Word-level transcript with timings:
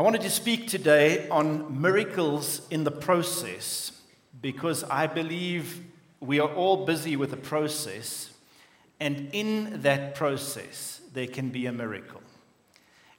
I 0.00 0.02
wanted 0.02 0.22
to 0.22 0.30
speak 0.30 0.66
today 0.66 1.28
on 1.28 1.82
miracles 1.82 2.62
in 2.70 2.84
the 2.84 2.90
process 2.90 3.92
because 4.40 4.82
I 4.84 5.06
believe 5.06 5.84
we 6.20 6.40
are 6.40 6.48
all 6.48 6.86
busy 6.86 7.16
with 7.16 7.34
a 7.34 7.36
process, 7.36 8.30
and 8.98 9.28
in 9.34 9.82
that 9.82 10.14
process, 10.14 11.02
there 11.12 11.26
can 11.26 11.50
be 11.50 11.66
a 11.66 11.72
miracle. 11.72 12.22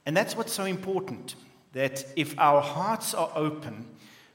And 0.06 0.16
that's 0.16 0.36
what's 0.36 0.52
so 0.52 0.64
important 0.64 1.36
that 1.72 2.04
if 2.16 2.36
our 2.36 2.60
hearts 2.60 3.14
are 3.14 3.30
open 3.36 3.86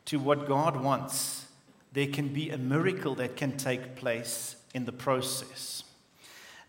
to 0.06 0.18
what 0.18 0.48
God 0.48 0.82
wants, 0.82 1.48
there 1.92 2.08
can 2.08 2.30
be 2.30 2.52
a 2.52 2.58
miracle 2.58 3.14
that 3.16 3.36
can 3.36 3.58
take 3.58 3.98
place 3.98 4.56
in 4.74 4.86
the 4.86 4.94
process. 4.94 5.84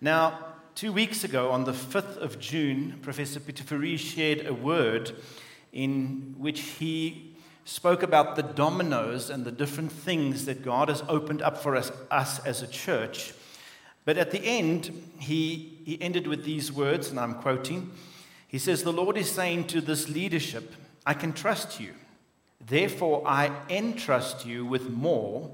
Now, 0.00 0.40
two 0.74 0.92
weeks 0.92 1.22
ago, 1.22 1.52
on 1.52 1.62
the 1.62 1.72
5th 1.72 2.16
of 2.16 2.40
June, 2.40 2.98
Professor 3.00 3.38
Peter 3.38 3.62
Fourie 3.62 3.96
shared 3.96 4.44
a 4.44 4.52
word 4.52 5.12
in 5.78 6.34
which 6.38 6.60
he 6.60 7.36
spoke 7.64 8.02
about 8.02 8.34
the 8.34 8.42
dominoes 8.42 9.30
and 9.30 9.44
the 9.44 9.52
different 9.52 9.92
things 9.92 10.44
that 10.46 10.64
God 10.64 10.88
has 10.88 11.04
opened 11.08 11.40
up 11.40 11.56
for 11.56 11.76
us, 11.76 11.92
us 12.10 12.44
as 12.44 12.62
a 12.62 12.66
church. 12.66 13.32
But 14.04 14.18
at 14.18 14.32
the 14.32 14.40
end, 14.44 14.90
he, 15.20 15.78
he 15.84 16.02
ended 16.02 16.26
with 16.26 16.44
these 16.44 16.72
words, 16.72 17.10
and 17.10 17.20
I'm 17.20 17.34
quoting. 17.34 17.92
He 18.48 18.58
says, 18.58 18.82
The 18.82 18.92
Lord 18.92 19.16
is 19.16 19.30
saying 19.30 19.68
to 19.68 19.80
this 19.80 20.08
leadership, 20.08 20.74
I 21.06 21.14
can 21.14 21.32
trust 21.32 21.78
you. 21.78 21.92
Therefore, 22.66 23.22
I 23.24 23.52
entrust 23.70 24.44
you 24.44 24.66
with 24.66 24.90
more, 24.90 25.48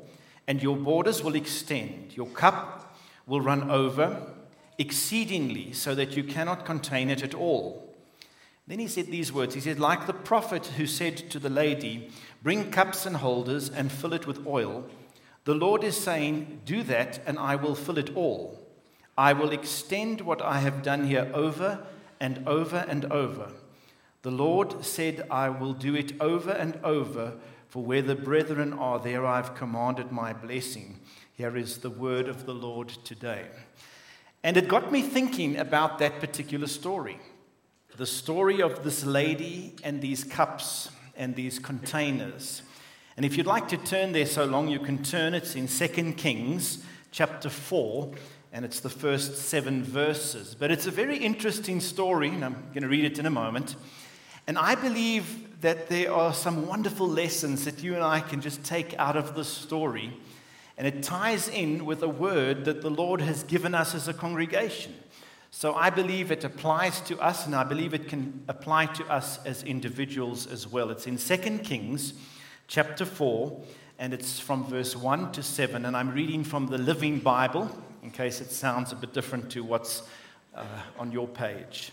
and 0.47 0.63
your 0.63 0.77
borders 0.77 1.23
will 1.23 1.35
extend. 1.35 2.17
Your 2.17 2.29
cup 2.29 2.97
will 3.27 3.43
run 3.43 3.71
over 3.71 4.23
exceedingly, 4.79 5.75
so 5.75 5.95
that 5.95 6.17
you 6.17 6.25
cannot 6.25 6.65
contain 6.65 7.11
it 7.11 7.23
at 7.23 7.35
all. 7.35 7.94
Then 8.67 8.79
he 8.79 8.89
said 8.89 9.07
these 9.07 9.33
words 9.33 9.55
He 9.55 9.61
said, 9.61 9.79
Like 9.79 10.07
the 10.07 10.13
prophet 10.13 10.67
who 10.67 10.87
said 10.87 11.17
to 11.31 11.39
the 11.39 11.51
lady, 11.51 12.11
Bring 12.43 12.71
cups 12.71 13.07
and 13.07 13.17
holders 13.17 13.69
and 13.69 13.91
fill 13.91 14.13
it 14.13 14.27
with 14.27 14.47
oil, 14.47 14.85
the 15.45 15.55
Lord 15.55 15.85
is 15.85 15.97
saying, 15.97 16.63
Do 16.65 16.83
that, 16.85 17.21
and 17.27 17.39
I 17.39 17.57
will 17.57 17.75
fill 17.75 17.99
it 17.99 18.17
all. 18.17 18.61
I 19.17 19.33
will 19.33 19.51
extend 19.51 20.23
what 20.23 20.43
I 20.43 20.59
have 20.59 20.83
done 20.83 21.05
here 21.07 21.31
over 21.35 21.87
and 22.19 22.47
over 22.49 22.85
and 22.89 23.05
over. 23.07 23.53
The 24.23 24.31
Lord 24.31 24.85
said, 24.85 25.27
I 25.31 25.51
will 25.51 25.75
do 25.75 25.95
it 25.95 26.13
over 26.19 26.51
and 26.51 26.81
over, 26.83 27.35
for 27.69 27.85
where 27.85 28.03
the 28.03 28.15
brethren 28.15 28.73
are, 28.73 28.99
there 28.99 29.27
I 29.27 29.37
have 29.37 29.55
commanded 29.55 30.11
my 30.11 30.33
blessing. 30.33 30.99
Here 31.35 31.57
is 31.57 31.79
the 31.79 31.91
word 31.91 32.29
of 32.29 32.47
the 32.47 32.55
Lord 32.55 32.89
today. 32.89 33.47
And 34.43 34.57
it 34.57 34.69
got 34.69 34.91
me 34.91 35.03
thinking 35.03 35.59
about 35.59 35.99
that 35.99 36.21
particular 36.21 36.67
story 36.67 37.19
the 37.97 38.07
story 38.07 38.61
of 38.61 38.83
this 38.83 39.05
lady 39.05 39.73
and 39.85 40.01
these 40.01 40.25
cups 40.25 40.91
and 41.17 41.37
these 41.37 41.59
containers. 41.59 42.63
And 43.17 43.25
if 43.25 43.37
you'd 43.37 43.47
like 43.47 43.69
to 43.69 43.77
turn 43.77 44.13
there 44.13 44.27
so 44.27 44.45
long, 44.45 44.69
you 44.69 44.81
can 44.81 45.03
turn. 45.05 45.35
It's 45.35 45.55
in 45.55 45.69
2 45.69 46.15
Kings 46.15 46.85
chapter 47.13 47.49
4, 47.49 48.11
and 48.53 48.65
it's 48.65 48.81
the 48.81 48.91
first 48.91 49.37
seven 49.37 49.85
verses. 49.85 50.57
But 50.59 50.73
it's 50.73 50.87
a 50.89 50.91
very 50.91 51.17
interesting 51.17 51.81
story, 51.81 52.31
and 52.31 52.45
I'm 52.45 52.57
going 52.71 52.83
to 52.83 52.89
read 52.89 53.05
it 53.05 53.21
in 53.21 53.27
a 53.27 53.31
moment. 53.31 53.77
And 54.49 54.59
I 54.59 54.75
believe 54.75 55.61
that 55.61 55.89
there 55.89 56.13
are 56.13 56.35
some 56.35 56.67
wonderful 56.67 57.09
lessons 57.09 57.65
that 57.65 57.83
you 57.83 57.95
and 57.95 58.03
I 58.03 58.21
can 58.21 58.41
just 58.41 58.65
take 58.65 58.99
out 58.99 59.17
of 59.17 59.37
this 59.37 59.49
story. 59.49 60.13
And 60.77 60.89
it 60.89 61.05
ties 61.05 61.49
in 61.49 61.87
with 61.87 62.03
a 62.03 62.09
word 62.09 62.65
that 62.65 62.83
the 62.83 62.91
Lord 62.91 63.21
has 63.21 63.45
given 63.45 63.73
us 63.73 63.95
as 63.95 64.09
a 64.09 64.13
congregation. 64.13 64.95
So 65.57 65.73
I 65.77 65.89
believe 65.89 66.33
it 66.33 66.43
applies 66.43 67.01
to 67.03 67.17
us, 67.21 67.47
and 67.47 67.55
I 67.55 67.63
believe 67.63 67.95
it 67.95 68.09
can 68.09 68.43
apply 68.49 68.87
to 68.87 69.05
us 69.05 69.39
as 69.47 69.63
individuals 69.63 70.49
as 70.49 70.67
well. 70.67 70.91
It's 70.91 71.07
in 71.07 71.17
2 71.17 71.59
Kings 71.59 72.15
chapter 72.67 73.05
4, 73.05 73.63
and 74.01 74.13
it's 74.13 74.41
from 74.41 74.65
verse 74.65 74.97
1 74.97 75.31
to 75.31 75.45
7. 75.45 75.87
And 75.87 75.97
I'm 75.97 76.11
reading 76.11 76.43
from 76.43 76.67
the 76.67 76.77
Living 76.77 77.21
Bible, 77.21 77.71
in 78.03 78.11
case 78.11 78.41
it 78.41 78.51
sounds 78.51 78.91
a 78.91 78.97
bit 78.97 79.15
different 79.15 79.49
to 79.53 79.63
what's 79.63 80.03
uh, 80.57 80.65
on 80.99 81.13
your 81.13 81.29
page. 81.29 81.93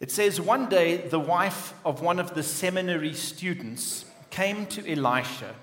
It 0.00 0.10
says, 0.10 0.40
One 0.40 0.70
day 0.70 0.96
the 0.96 1.20
wife 1.20 1.74
of 1.84 2.00
one 2.00 2.18
of 2.18 2.32
the 2.32 2.42
seminary 2.42 3.12
students 3.12 4.06
came 4.30 4.64
to 4.68 4.90
Elisha 4.90 5.54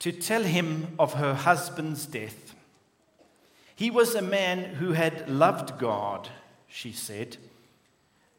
to 0.00 0.12
tell 0.12 0.42
him 0.42 0.96
of 0.98 1.14
her 1.14 1.32
husband's 1.32 2.04
death. 2.04 2.45
He 3.76 3.90
was 3.90 4.14
a 4.14 4.22
man 4.22 4.74
who 4.76 4.92
had 4.92 5.28
loved 5.28 5.78
God, 5.78 6.30
she 6.66 6.92
said, 6.92 7.36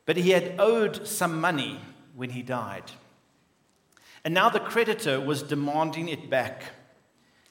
but 0.05 0.17
he 0.17 0.31
had 0.31 0.55
owed 0.57 1.07
some 1.07 1.39
money 1.39 1.79
when 2.15 2.31
he 2.31 2.41
died. 2.41 2.91
And 4.25 4.33
now 4.33 4.49
the 4.49 4.59
creditor 4.59 5.21
was 5.21 5.43
demanding 5.43 6.09
it 6.09 6.29
back. 6.29 6.63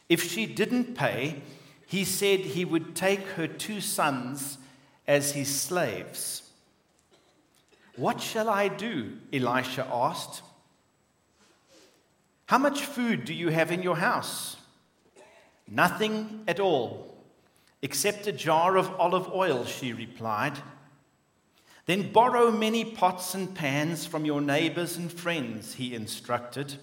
If 0.08 0.22
she 0.22 0.47
didn't 0.47 0.97
pay, 0.97 1.42
he 1.86 2.04
said 2.04 2.41
he 2.41 2.64
would 2.64 2.97
take 2.97 3.20
her 3.20 3.47
two 3.47 3.80
sons 3.80 4.58
as 5.06 5.32
his 5.32 5.48
slaves. 5.48 6.50
What 7.94 8.20
shall 8.20 8.50
I 8.50 8.66
do? 8.68 9.12
Elisha 9.32 9.86
asked. 9.91 10.42
How 12.47 12.58
much 12.58 12.84
food 12.84 13.24
do 13.24 13.32
you 13.32 13.48
have 13.48 13.70
in 13.70 13.82
your 13.82 13.97
house? 13.97 14.56
Nothing 15.68 16.42
at 16.47 16.60
all, 16.60 17.16
Except 17.82 18.26
a 18.26 18.32
jar 18.32 18.76
of 18.76 18.92
olive 18.98 19.28
oil, 19.32 19.64
she 19.64 19.92
replied. 19.92 20.59
Then 21.87 22.10
borrow 22.12 22.50
many 22.50 22.84
pots 22.84 23.34
and 23.34 23.54
pans 23.54 24.06
from 24.06 24.25
your 24.25 24.41
neighbors 24.41 24.97
and 24.97 25.10
friends, 25.12 25.75
he 25.75 25.94
instructed. 25.94 26.75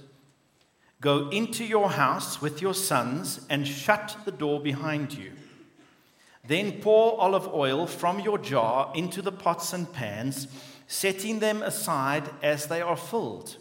Go 1.01 1.29
into 1.29 1.65
your 1.65 1.89
house 1.89 2.41
with 2.41 2.61
your 2.61 2.73
sons 2.73 3.45
and 3.49 3.67
shut 3.67 4.15
the 4.23 4.31
door 4.31 4.61
behind 4.61 5.13
you. 5.13 5.33
Then 6.45 6.79
pour 6.79 7.19
olive 7.19 7.47
oil 7.53 7.87
from 7.87 8.21
your 8.21 8.37
jar 8.37 8.91
into 8.95 9.21
the 9.21 9.31
pots 9.31 9.73
and 9.73 9.91
pans, 9.91 10.47
setting 10.87 11.39
them 11.39 11.61
aside 11.61 12.29
as 12.41 12.67
they 12.67 12.81
are 12.81 12.95
filled. 12.95 13.57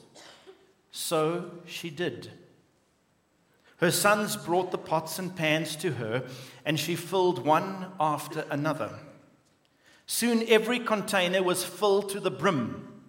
So 0.92 1.50
she 1.66 1.90
did. 1.90 2.30
Her 3.82 3.90
sons 3.90 4.36
brought 4.36 4.70
the 4.70 4.78
pots 4.78 5.18
and 5.18 5.34
pans 5.34 5.74
to 5.76 5.94
her, 5.94 6.22
and 6.64 6.78
she 6.78 6.94
filled 6.94 7.44
one 7.44 7.86
after 7.98 8.44
another. 8.48 9.00
Soon 10.06 10.44
every 10.46 10.78
container 10.78 11.42
was 11.42 11.64
filled 11.64 12.08
to 12.10 12.20
the 12.20 12.30
brim. 12.30 13.02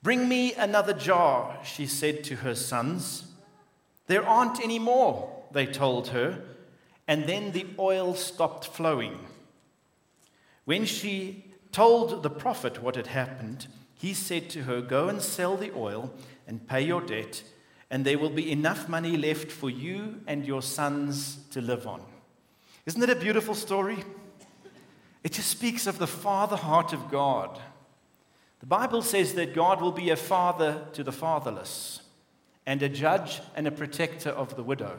Bring 0.00 0.28
me 0.28 0.54
another 0.54 0.92
jar, 0.92 1.58
she 1.64 1.88
said 1.88 2.22
to 2.22 2.36
her 2.36 2.54
sons. 2.54 3.32
There 4.06 4.24
aren't 4.24 4.62
any 4.62 4.78
more, 4.78 5.42
they 5.50 5.66
told 5.66 6.10
her, 6.10 6.40
and 7.08 7.26
then 7.26 7.50
the 7.50 7.66
oil 7.76 8.14
stopped 8.14 8.66
flowing. 8.66 9.18
When 10.66 10.84
she 10.84 11.46
told 11.72 12.22
the 12.22 12.30
prophet 12.30 12.80
what 12.80 12.94
had 12.94 13.08
happened, 13.08 13.66
he 13.96 14.14
said 14.14 14.50
to 14.50 14.62
her, 14.62 14.82
Go 14.82 15.08
and 15.08 15.20
sell 15.20 15.56
the 15.56 15.72
oil 15.74 16.14
and 16.46 16.68
pay 16.68 16.80
your 16.80 17.00
debt 17.00 17.42
and 17.90 18.04
there 18.04 18.18
will 18.18 18.30
be 18.30 18.52
enough 18.52 18.88
money 18.88 19.16
left 19.16 19.50
for 19.50 19.68
you 19.68 20.20
and 20.26 20.46
your 20.46 20.62
sons 20.62 21.38
to 21.50 21.60
live 21.60 21.86
on. 21.86 22.02
Isn't 22.86 23.02
it 23.02 23.10
a 23.10 23.16
beautiful 23.16 23.54
story? 23.54 23.98
It 25.22 25.32
just 25.32 25.48
speaks 25.48 25.86
of 25.86 25.98
the 25.98 26.06
father 26.06 26.56
heart 26.56 26.92
of 26.92 27.10
God. 27.10 27.58
The 28.60 28.66
Bible 28.66 29.02
says 29.02 29.34
that 29.34 29.54
God 29.54 29.80
will 29.80 29.92
be 29.92 30.10
a 30.10 30.16
father 30.16 30.86
to 30.92 31.02
the 31.02 31.12
fatherless 31.12 32.02
and 32.66 32.82
a 32.82 32.88
judge 32.88 33.40
and 33.56 33.66
a 33.66 33.70
protector 33.72 34.30
of 34.30 34.54
the 34.54 34.62
widow. 34.62 34.98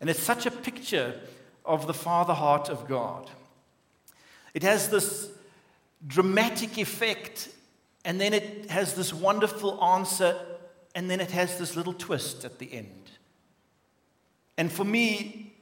And 0.00 0.10
it's 0.10 0.22
such 0.22 0.44
a 0.44 0.50
picture 0.50 1.20
of 1.64 1.86
the 1.86 1.94
father 1.94 2.34
heart 2.34 2.68
of 2.68 2.86
God. 2.86 3.30
It 4.54 4.62
has 4.62 4.88
this 4.88 5.30
dramatic 6.06 6.78
effect, 6.78 7.48
and 8.04 8.20
then 8.20 8.32
it 8.32 8.70
has 8.70 8.94
this 8.94 9.12
wonderful 9.12 9.82
answer 9.82 10.36
and 10.96 11.10
then 11.10 11.20
it 11.20 11.30
has 11.30 11.58
this 11.58 11.76
little 11.76 11.92
twist 11.92 12.46
at 12.46 12.58
the 12.58 12.72
end. 12.72 13.10
And 14.56 14.72
for 14.72 14.82
me, 14.82 15.54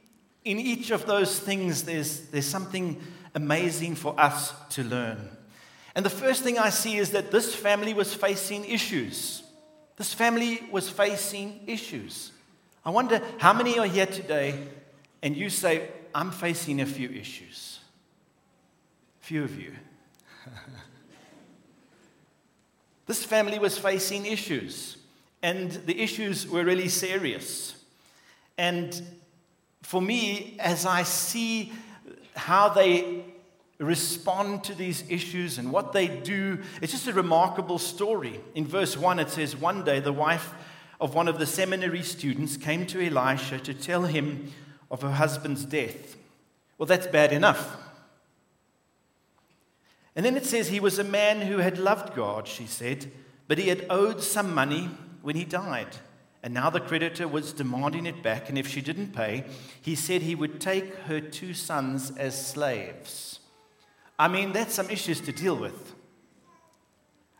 in 0.45 0.57
each 0.57 0.91
of 0.91 1.05
those 1.05 1.37
things, 1.37 1.83
there's, 1.83 2.21
there's 2.29 2.45
something 2.45 3.01
amazing 3.35 3.95
for 3.95 4.17
us 4.17 4.53
to 4.69 4.83
learn. 4.83 5.29
And 5.93 6.05
the 6.05 6.09
first 6.09 6.41
thing 6.41 6.57
I 6.57 6.69
see 6.69 6.95
is 6.95 7.11
that 7.11 7.31
this 7.31 7.53
family 7.53 7.93
was 7.93 8.13
facing 8.13 8.63
issues. 8.63 9.43
This 9.97 10.13
family 10.13 10.61
was 10.71 10.89
facing 10.89 11.59
issues. 11.67 12.31
I 12.85 12.91
wonder 12.91 13.21
how 13.37 13.51
many 13.51 13.77
are 13.77 13.87
here 13.87 14.05
today 14.05 14.65
and 15.21 15.35
you 15.35 15.49
say, 15.49 15.89
I'm 16.13 16.31
facing 16.31 16.79
a 16.79 16.85
few 16.85 17.09
issues. 17.09 17.79
Few 19.19 19.43
of 19.43 19.59
you. 19.59 19.73
this 23.05 23.25
family 23.25 23.59
was 23.59 23.77
facing 23.77 24.25
issues 24.25 24.97
and 25.45 25.69
the 25.85 26.01
issues 26.01 26.49
were 26.49 26.63
really 26.63 26.89
serious. 26.89 27.75
And 28.57 28.99
for 29.83 30.01
me, 30.01 30.57
as 30.59 30.87
I 30.87 31.03
see 31.03 31.71
how 32.35 32.69
they 32.69 33.23
respond 33.77 34.63
to 34.63 34.73
these 34.73 35.03
issues 35.07 35.59
and 35.59 35.71
what 35.71 35.93
they 35.93 36.07
do. 36.07 36.59
It's 36.81 36.93
just 36.93 37.07
a 37.07 37.13
remarkable 37.13 37.77
story. 37.77 38.39
In 38.55 38.65
verse 38.65 38.97
1, 38.97 39.19
it 39.19 39.29
says, 39.29 39.55
One 39.55 39.83
day 39.83 39.99
the 39.99 40.13
wife 40.13 40.51
of 40.99 41.13
one 41.13 41.27
of 41.27 41.37
the 41.37 41.45
seminary 41.45 42.01
students 42.01 42.57
came 42.57 42.87
to 42.87 43.05
Elisha 43.05 43.59
to 43.59 43.73
tell 43.73 44.03
him 44.03 44.51
of 44.89 45.03
her 45.03 45.11
husband's 45.11 45.63
death. 45.65 46.15
Well, 46.79 46.87
that's 46.87 47.07
bad 47.07 47.31
enough. 47.31 47.77
And 50.15 50.25
then 50.25 50.37
it 50.37 50.45
says 50.45 50.69
he 50.69 50.79
was 50.79 50.97
a 50.97 51.03
man 51.03 51.41
who 51.41 51.59
had 51.59 51.77
loved 51.77 52.15
God, 52.15 52.47
she 52.47 52.65
said, 52.65 53.11
but 53.47 53.59
he 53.59 53.67
had 53.67 53.85
owed 53.91 54.23
some 54.23 54.55
money 54.55 54.89
when 55.25 55.35
he 55.35 55.43
died. 55.43 55.87
And 56.43 56.53
now 56.53 56.69
the 56.69 56.79
creditor 56.79 57.27
was 57.27 57.51
demanding 57.51 58.05
it 58.05 58.21
back, 58.21 58.47
and 58.47 58.59
if 58.59 58.67
she 58.67 58.79
didn't 58.79 59.15
pay, 59.15 59.43
he 59.81 59.95
said 59.95 60.21
he 60.21 60.35
would 60.35 60.61
take 60.61 60.93
her 61.07 61.19
two 61.19 61.55
sons 61.55 62.15
as 62.15 62.47
slaves. 62.47 63.39
I 64.19 64.27
mean, 64.27 64.53
that's 64.53 64.75
some 64.75 64.87
issues 64.91 65.19
to 65.21 65.31
deal 65.31 65.55
with. 65.55 65.95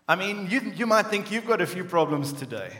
I 0.07 0.15
mean, 0.15 0.49
you, 0.49 0.61
you 0.75 0.87
might 0.87 1.05
think 1.05 1.31
you've 1.31 1.45
got 1.45 1.61
a 1.61 1.67
few 1.67 1.83
problems 1.83 2.33
today. 2.33 2.71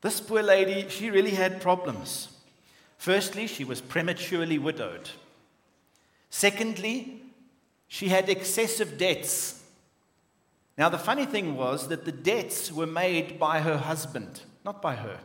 This 0.00 0.20
poor 0.20 0.44
lady, 0.44 0.88
she 0.88 1.10
really 1.10 1.32
had 1.32 1.60
problems. 1.60 2.28
Firstly, 2.98 3.48
she 3.48 3.64
was 3.64 3.80
prematurely 3.80 4.58
widowed. 4.58 5.10
Secondly, 6.30 7.20
she 7.88 8.10
had 8.10 8.28
excessive 8.28 8.96
debts. 8.96 9.55
Now, 10.78 10.90
the 10.90 10.98
funny 10.98 11.24
thing 11.24 11.56
was 11.56 11.88
that 11.88 12.04
the 12.04 12.12
debts 12.12 12.70
were 12.70 12.86
made 12.86 13.38
by 13.38 13.60
her 13.60 13.78
husband, 13.78 14.42
not 14.64 14.82
by 14.82 14.96
her. 14.96 15.20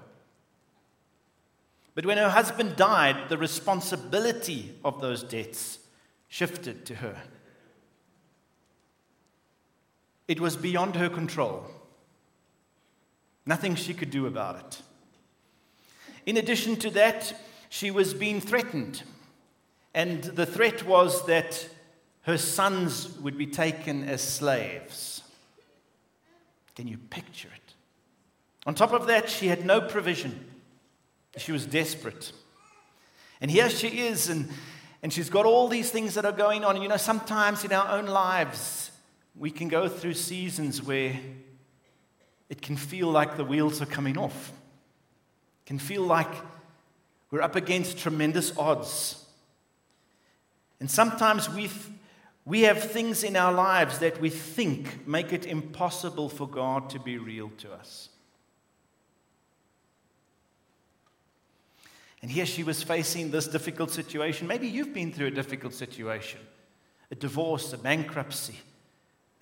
But 1.94 2.06
when 2.06 2.18
her 2.18 2.30
husband 2.30 2.78
died, 2.78 3.28
the 3.28 3.38
responsibility 3.38 4.76
of 4.86 5.02
those 5.02 5.24
debts 5.24 5.80
shifted 6.30 6.86
to 6.86 6.96
her. 6.96 7.18
It 10.30 10.40
was 10.40 10.56
beyond 10.56 10.96
her 10.96 11.10
control. 11.10 11.66
Nothing 13.46 13.76
she 13.76 13.94
could 13.94 14.12
do 14.12 14.28
about 14.28 14.58
it. 14.58 14.82
In 16.26 16.38
addition 16.38 16.78
to 16.78 16.90
that, 16.92 17.38
she 17.68 17.92
was 17.92 18.14
being 18.14 18.40
threatened. 18.40 19.04
And 19.94 20.24
the 20.24 20.46
threat 20.46 20.86
was 20.86 21.26
that 21.26 21.68
her 22.22 22.38
sons 22.38 23.18
would 23.20 23.38
be 23.38 23.48
taken 23.48 24.08
as 24.08 24.22
slaves. 24.22 25.21
Can 26.82 26.88
you 26.88 26.98
picture 26.98 27.48
it? 27.56 27.74
On 28.66 28.74
top 28.74 28.92
of 28.92 29.06
that, 29.06 29.30
she 29.30 29.46
had 29.46 29.68
no 29.68 29.82
provision. 29.82 30.44
She 31.38 31.52
was 31.52 31.64
desperate. 31.64 32.32
And 33.40 33.52
here 33.52 33.70
she 33.70 34.08
is, 34.08 34.30
and, 34.30 34.50
and 35.04 35.14
she's 35.14 35.30
got 35.30 35.46
all 35.46 35.68
these 35.68 35.92
things 35.92 36.16
that 36.16 36.26
are 36.26 36.32
going 36.32 36.66
on. 36.66 36.82
You 36.82 36.88
know, 36.88 36.98
sometimes 36.98 37.64
in 37.64 37.72
our 37.72 38.00
own 38.00 38.08
lives, 38.08 38.90
we 39.36 39.52
can 39.52 39.68
go 39.68 39.88
through 39.88 40.16
seasons 40.16 40.82
where 40.82 41.20
it 42.50 42.64
can 42.64 42.78
feel 42.78 43.12
like 43.12 43.38
the 43.38 43.46
wheels 43.46 43.80
are 43.80 43.86
coming 43.86 44.18
off. 44.18 44.50
It 44.50 45.68
can 45.68 45.78
feel 45.78 46.02
like 46.02 46.34
we're 47.30 47.44
up 47.44 47.56
against 47.56 48.00
tremendous 48.00 48.58
odds. 48.58 49.24
And 50.80 50.90
sometimes 50.90 51.48
we 51.48 51.70
we 52.46 52.62
have 52.62 52.92
things 52.92 53.24
in 53.24 53.36
our 53.36 53.54
lives 53.54 54.00
that 54.00 54.20
we 54.20 54.30
think 54.30 55.08
make 55.08 55.32
it 55.32 55.46
impossible 55.46 56.28
for 56.30 56.48
God 56.48 56.90
to 56.90 57.00
be 57.00 57.18
real 57.18 57.52
to 57.60 57.72
us. 57.72 58.10
And 62.22 62.30
here 62.30 62.46
she 62.46 62.64
was 62.64 62.84
facing 62.84 63.32
this 63.32 63.48
difficult 63.48 63.92
situation. 63.92 64.48
Maybe 64.48 64.68
you've 64.68 64.94
been 64.94 65.12
through 65.12 65.28
a 65.28 65.32
difficult 65.32 65.74
situation 65.74 66.40
a 67.12 67.16
divorce, 67.16 67.74
a 67.74 67.78
bankruptcy, 67.78 68.56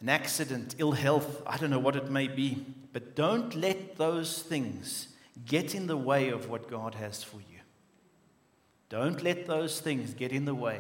an 0.01 0.09
accident, 0.09 0.73
ill 0.79 0.93
health, 0.93 1.43
I 1.45 1.57
don't 1.57 1.69
know 1.69 1.77
what 1.77 1.95
it 1.95 2.09
may 2.09 2.27
be. 2.27 2.65
But 2.91 3.15
don't 3.15 3.53
let 3.53 3.97
those 3.97 4.41
things 4.41 5.09
get 5.45 5.75
in 5.75 5.85
the 5.85 5.97
way 5.97 6.29
of 6.29 6.49
what 6.49 6.67
God 6.67 6.95
has 6.95 7.23
for 7.23 7.37
you. 7.37 7.59
Don't 8.89 9.21
let 9.21 9.45
those 9.45 9.79
things 9.79 10.15
get 10.15 10.31
in 10.31 10.45
the 10.45 10.55
way 10.55 10.79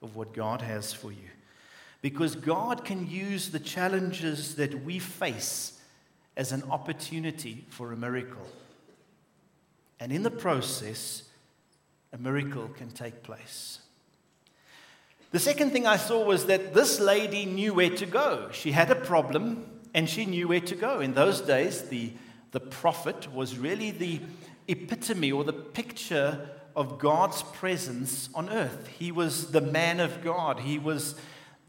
of 0.00 0.14
what 0.14 0.32
God 0.32 0.62
has 0.62 0.92
for 0.92 1.10
you. 1.10 1.28
Because 2.00 2.36
God 2.36 2.84
can 2.84 3.08
use 3.10 3.50
the 3.50 3.58
challenges 3.58 4.54
that 4.54 4.84
we 4.84 4.98
face 4.98 5.78
as 6.36 6.52
an 6.52 6.62
opportunity 6.70 7.64
for 7.68 7.92
a 7.92 7.96
miracle. 7.96 8.46
And 9.98 10.12
in 10.12 10.22
the 10.22 10.30
process, 10.30 11.24
a 12.12 12.18
miracle 12.18 12.68
can 12.68 12.90
take 12.90 13.22
place. 13.22 13.80
The 15.30 15.38
second 15.38 15.72
thing 15.72 15.86
I 15.86 15.96
saw 15.96 16.24
was 16.24 16.46
that 16.46 16.72
this 16.72 17.00
lady 17.00 17.44
knew 17.44 17.74
where 17.74 17.90
to 17.90 18.06
go. 18.06 18.48
She 18.52 18.72
had 18.72 18.90
a 18.90 18.94
problem 18.94 19.66
and 19.92 20.08
she 20.08 20.24
knew 20.24 20.48
where 20.48 20.60
to 20.60 20.74
go. 20.74 21.00
In 21.00 21.14
those 21.14 21.40
days, 21.40 21.82
the, 21.82 22.12
the 22.52 22.60
prophet 22.60 23.32
was 23.34 23.58
really 23.58 23.90
the 23.90 24.20
epitome 24.68 25.32
or 25.32 25.44
the 25.44 25.52
picture 25.52 26.48
of 26.74 26.98
God's 26.98 27.42
presence 27.42 28.28
on 28.34 28.48
earth. 28.48 28.88
He 28.98 29.10
was 29.10 29.50
the 29.50 29.60
man 29.60 30.00
of 30.00 30.22
God, 30.22 30.60
he 30.60 30.78
was 30.78 31.14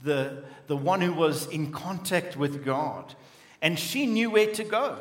the, 0.04 0.44
the 0.68 0.78
one 0.78 1.02
who 1.02 1.14
was 1.14 1.48
in 1.48 1.72
contact 1.72 2.38
with 2.38 2.64
God. 2.64 3.16
And 3.62 3.78
she 3.78 4.06
knew 4.06 4.32
where 4.32 4.52
to 4.54 4.64
go. 4.64 4.98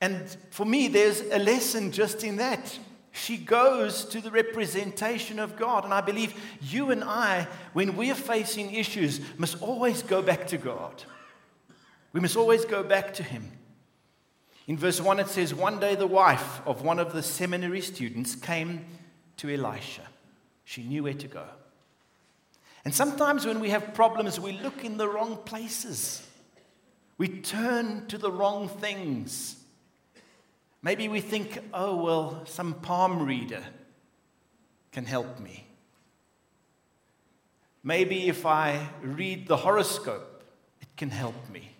And 0.00 0.36
for 0.50 0.64
me, 0.64 0.88
there's 0.88 1.20
a 1.20 1.38
lesson 1.38 1.92
just 1.92 2.24
in 2.24 2.36
that. 2.36 2.78
She 3.12 3.36
goes 3.36 4.06
to 4.06 4.20
the 4.20 4.30
representation 4.30 5.38
of 5.38 5.56
God. 5.56 5.84
And 5.84 5.92
I 5.92 6.00
believe 6.00 6.34
you 6.62 6.90
and 6.90 7.04
I, 7.04 7.46
when 7.72 7.96
we 7.96 8.10
are 8.10 8.16
facing 8.16 8.74
issues, 8.74 9.20
must 9.36 9.60
always 9.62 10.02
go 10.02 10.22
back 10.22 10.46
to 10.48 10.58
God. 10.58 11.04
We 12.12 12.20
must 12.20 12.36
always 12.36 12.64
go 12.64 12.82
back 12.82 13.14
to 13.14 13.22
Him. 13.22 13.52
In 14.66 14.76
verse 14.76 15.00
1, 15.00 15.20
it 15.20 15.28
says, 15.28 15.54
One 15.54 15.78
day 15.78 15.94
the 15.94 16.06
wife 16.06 16.62
of 16.66 16.82
one 16.82 16.98
of 16.98 17.12
the 17.12 17.22
seminary 17.22 17.80
students 17.80 18.34
came 18.34 18.86
to 19.36 19.50
Elisha. 19.50 20.02
She 20.64 20.82
knew 20.82 21.02
where 21.02 21.14
to 21.14 21.28
go. 21.28 21.44
And 22.84 22.94
sometimes 22.94 23.46
when 23.46 23.60
we 23.60 23.70
have 23.70 23.94
problems, 23.94 24.40
we 24.40 24.52
look 24.52 24.84
in 24.84 24.96
the 24.96 25.08
wrong 25.08 25.36
places. 25.44 26.26
We 27.16 27.28
turn 27.28 28.06
to 28.08 28.18
the 28.18 28.32
wrong 28.32 28.68
things. 28.68 29.56
Maybe 30.82 31.08
we 31.08 31.20
think, 31.20 31.60
oh, 31.72 31.96
well, 31.96 32.44
some 32.46 32.74
palm 32.74 33.22
reader 33.22 33.62
can 34.90 35.04
help 35.04 35.38
me. 35.38 35.66
Maybe 37.84 38.28
if 38.28 38.46
I 38.46 38.88
read 39.00 39.46
the 39.46 39.56
horoscope, 39.56 40.42
it 40.80 40.88
can 40.96 41.10
help 41.10 41.48
me. 41.48 41.76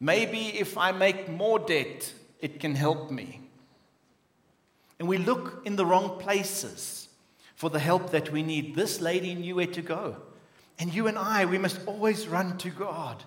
Maybe 0.00 0.58
if 0.58 0.76
I 0.76 0.90
make 0.90 1.28
more 1.28 1.60
debt, 1.60 2.12
it 2.40 2.58
can 2.58 2.74
help 2.74 3.10
me. 3.12 3.40
And 4.98 5.08
we 5.08 5.18
look 5.18 5.62
in 5.64 5.76
the 5.76 5.86
wrong 5.86 6.18
places 6.18 7.08
for 7.62 7.70
the 7.70 7.78
help 7.78 8.10
that 8.10 8.32
we 8.32 8.42
need. 8.42 8.74
This 8.74 9.00
lady 9.00 9.36
knew 9.36 9.54
where 9.54 9.68
to 9.68 9.82
go. 9.82 10.16
And 10.80 10.92
you 10.92 11.06
and 11.06 11.16
I, 11.16 11.44
we 11.44 11.58
must 11.58 11.78
always 11.86 12.26
run 12.26 12.58
to 12.58 12.70
God, 12.70 13.22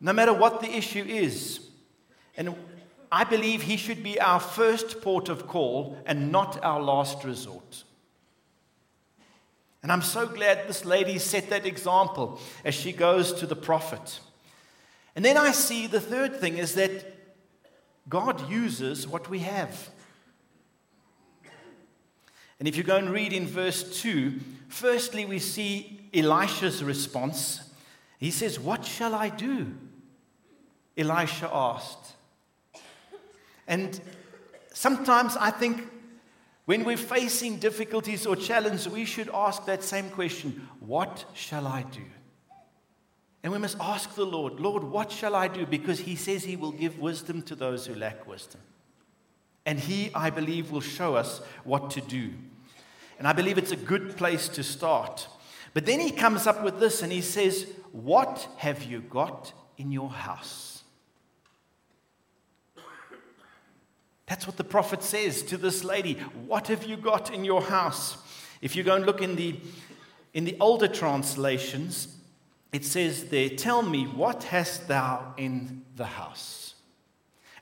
no 0.00 0.12
matter 0.12 0.32
what 0.32 0.60
the 0.60 0.70
issue 0.70 1.04
is. 1.04 1.58
And 2.36 2.54
I 3.10 3.24
believe 3.24 3.62
He 3.62 3.76
should 3.76 4.04
be 4.04 4.20
our 4.20 4.38
first 4.38 5.02
port 5.02 5.28
of 5.28 5.48
call 5.48 5.98
and 6.06 6.30
not 6.30 6.62
our 6.62 6.80
last 6.80 7.24
resort. 7.24 7.82
And 9.82 9.90
I'm 9.90 10.02
so 10.02 10.28
glad 10.28 10.68
this 10.68 10.84
lady 10.84 11.18
set 11.18 11.50
that 11.50 11.66
example 11.66 12.38
as 12.64 12.76
she 12.76 12.92
goes 12.92 13.32
to 13.32 13.48
the 13.48 13.56
prophet. 13.56 14.20
And 15.16 15.24
then 15.24 15.36
I 15.36 15.50
see 15.50 15.88
the 15.88 16.00
third 16.00 16.38
thing 16.38 16.58
is 16.58 16.76
that 16.76 17.04
God 18.08 18.48
uses 18.48 19.08
what 19.08 19.28
we 19.28 19.40
have. 19.40 19.90
And 22.58 22.68
if 22.68 22.76
you 22.76 22.82
go 22.82 22.96
and 22.96 23.10
read 23.10 23.32
in 23.32 23.46
verse 23.46 24.00
2, 24.00 24.38
firstly, 24.68 25.24
we 25.24 25.38
see 25.38 26.08
Elisha's 26.14 26.84
response. 26.84 27.60
He 28.18 28.30
says, 28.30 28.60
What 28.60 28.84
shall 28.84 29.14
I 29.14 29.28
do? 29.28 29.74
Elisha 30.96 31.50
asked. 31.52 32.12
And 33.66 34.00
sometimes 34.72 35.36
I 35.36 35.50
think 35.50 35.88
when 36.66 36.84
we're 36.84 36.96
facing 36.96 37.58
difficulties 37.58 38.26
or 38.26 38.36
challenges, 38.36 38.88
we 38.88 39.04
should 39.04 39.28
ask 39.34 39.66
that 39.66 39.82
same 39.82 40.08
question 40.10 40.68
What 40.80 41.24
shall 41.34 41.66
I 41.66 41.82
do? 41.82 42.02
And 43.42 43.52
we 43.52 43.58
must 43.58 43.76
ask 43.78 44.14
the 44.14 44.24
Lord, 44.24 44.58
Lord, 44.58 44.84
what 44.84 45.12
shall 45.12 45.34
I 45.34 45.48
do? 45.48 45.66
Because 45.66 46.00
He 46.00 46.16
says 46.16 46.44
He 46.44 46.56
will 46.56 46.72
give 46.72 46.98
wisdom 46.98 47.42
to 47.42 47.54
those 47.54 47.86
who 47.86 47.94
lack 47.94 48.26
wisdom. 48.26 48.60
And 49.66 49.80
He, 49.80 50.10
I 50.14 50.30
believe, 50.30 50.70
will 50.70 50.80
show 50.80 51.14
us 51.16 51.40
what 51.64 51.90
to 51.92 52.00
do. 52.00 52.32
And 53.18 53.28
I 53.28 53.32
believe 53.32 53.58
it's 53.58 53.72
a 53.72 53.76
good 53.76 54.16
place 54.16 54.48
to 54.48 54.62
start. 54.62 55.28
But 55.72 55.86
then 55.86 56.00
he 56.00 56.10
comes 56.10 56.46
up 56.46 56.62
with 56.62 56.78
this 56.78 57.02
and 57.02 57.12
he 57.12 57.20
says, 57.20 57.66
What 57.92 58.48
have 58.58 58.84
you 58.84 59.00
got 59.00 59.52
in 59.76 59.92
your 59.92 60.10
house? 60.10 60.82
That's 64.26 64.46
what 64.46 64.56
the 64.56 64.64
prophet 64.64 65.02
says 65.02 65.42
to 65.44 65.56
this 65.56 65.84
lady. 65.84 66.14
What 66.46 66.68
have 66.68 66.84
you 66.84 66.96
got 66.96 67.32
in 67.32 67.44
your 67.44 67.62
house? 67.62 68.16
If 68.62 68.74
you 68.74 68.82
go 68.82 68.94
and 68.94 69.04
look 69.04 69.20
in 69.20 69.36
the, 69.36 69.60
in 70.32 70.44
the 70.44 70.56
older 70.60 70.88
translations, 70.88 72.16
it 72.72 72.84
says 72.84 73.24
there, 73.26 73.50
Tell 73.50 73.82
me, 73.82 74.04
what 74.04 74.44
hast 74.44 74.88
thou 74.88 75.34
in 75.36 75.84
the 75.96 76.06
house? 76.06 76.73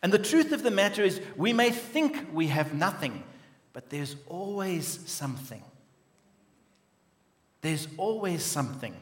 And 0.02 0.12
the 0.12 0.18
truth 0.18 0.52
of 0.52 0.62
the 0.62 0.71
matter 0.71 1.02
is, 1.02 1.21
we 1.37 1.52
may 1.52 1.71
think 1.71 2.28
we 2.32 2.49
have 2.49 2.75
nothing, 2.75 3.23
but 3.73 3.90
there's 3.90 4.16
always 4.26 5.00
something. 5.06 5.62
There's 7.61 7.87
always 7.97 8.42
something 8.42 8.94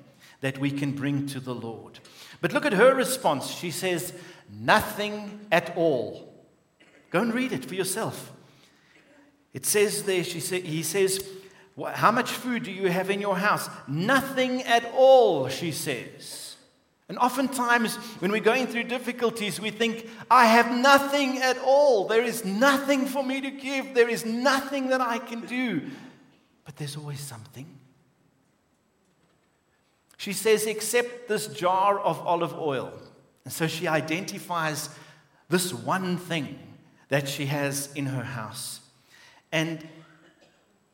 that 0.42 0.59
we 0.59 0.71
can 0.71 0.92
bring 0.92 1.26
to 1.28 1.40
the 1.40 1.54
Lord. 1.54 1.99
But 2.40 2.52
look 2.52 2.66
at 2.66 2.75
her 2.75 2.95
response. 2.95 3.50
She 3.50 3.71
says, 3.71 4.12
Nothing 4.52 5.47
at 5.50 5.76
all. 5.76 6.35
Go 7.11 7.21
and 7.21 7.33
read 7.33 7.52
it 7.52 7.64
for 7.64 7.75
yourself. 7.75 8.33
It 9.52 9.66
says 9.66 10.04
there, 10.04 10.25
she 10.25 10.40
say, 10.40 10.61
he 10.61 10.83
says, 10.83 11.26
How 11.95 12.11
much 12.11 12.30
food 12.30 12.64
do 12.64 12.71
you 12.71 12.90
have 12.90 13.11
in 13.11 13.21
your 13.21 13.37
house? 13.37 13.69
Nothing 13.88 14.62
at 14.62 14.85
all, 14.95 15.49
she 15.49 15.73
says. 15.73 16.50
And 17.11 17.19
oftentimes, 17.19 17.97
when 18.21 18.31
we're 18.31 18.38
going 18.38 18.69
through 18.69 18.85
difficulties, 18.85 19.61
we 19.61 19.71
think, 19.71 20.09
I 20.31 20.47
have 20.47 20.71
nothing 20.71 21.38
at 21.38 21.59
all. 21.59 22.07
There 22.07 22.23
is 22.23 22.45
nothing 22.45 23.05
for 23.05 23.25
me 23.25 23.40
to 23.40 23.50
give. 23.50 23.97
There 23.97 24.09
is 24.09 24.25
nothing 24.25 24.90
that 24.90 25.00
I 25.00 25.19
can 25.19 25.40
do. 25.40 25.90
But 26.64 26.76
there's 26.76 26.97
always 26.97 27.19
something. 27.19 27.67
She 30.19 30.33
says, 30.33 30.67
except 30.67 31.26
this 31.26 31.49
jar 31.49 31.99
of 31.99 32.25
olive 32.25 32.55
oil. 32.55 32.93
And 33.45 33.52
so 33.52 33.67
she 33.67 33.88
identifies 33.88 34.88
this 35.49 35.75
one 35.75 36.17
thing 36.17 36.61
that 37.09 37.29
she 37.29 37.47
has 37.47 37.93
in 37.95 38.07
her 38.07 38.23
house. 38.23 38.79
And 39.50 39.85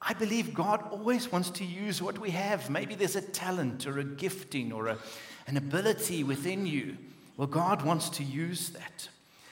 I 0.00 0.14
believe 0.14 0.54
God 0.54 0.82
always 0.90 1.30
wants 1.30 1.50
to 1.50 1.64
use 1.66 2.00
what 2.00 2.18
we 2.18 2.30
have. 2.30 2.70
Maybe 2.70 2.94
there's 2.94 3.16
a 3.16 3.20
talent 3.20 3.86
or 3.86 3.98
a 3.98 4.04
gifting 4.04 4.72
or 4.72 4.86
a, 4.86 4.98
an 5.46 5.56
ability 5.56 6.24
within 6.24 6.66
you. 6.66 6.96
Well, 7.36 7.46
God 7.46 7.82
wants 7.82 8.08
to 8.10 8.24
use 8.24 8.70
that. 8.70 9.08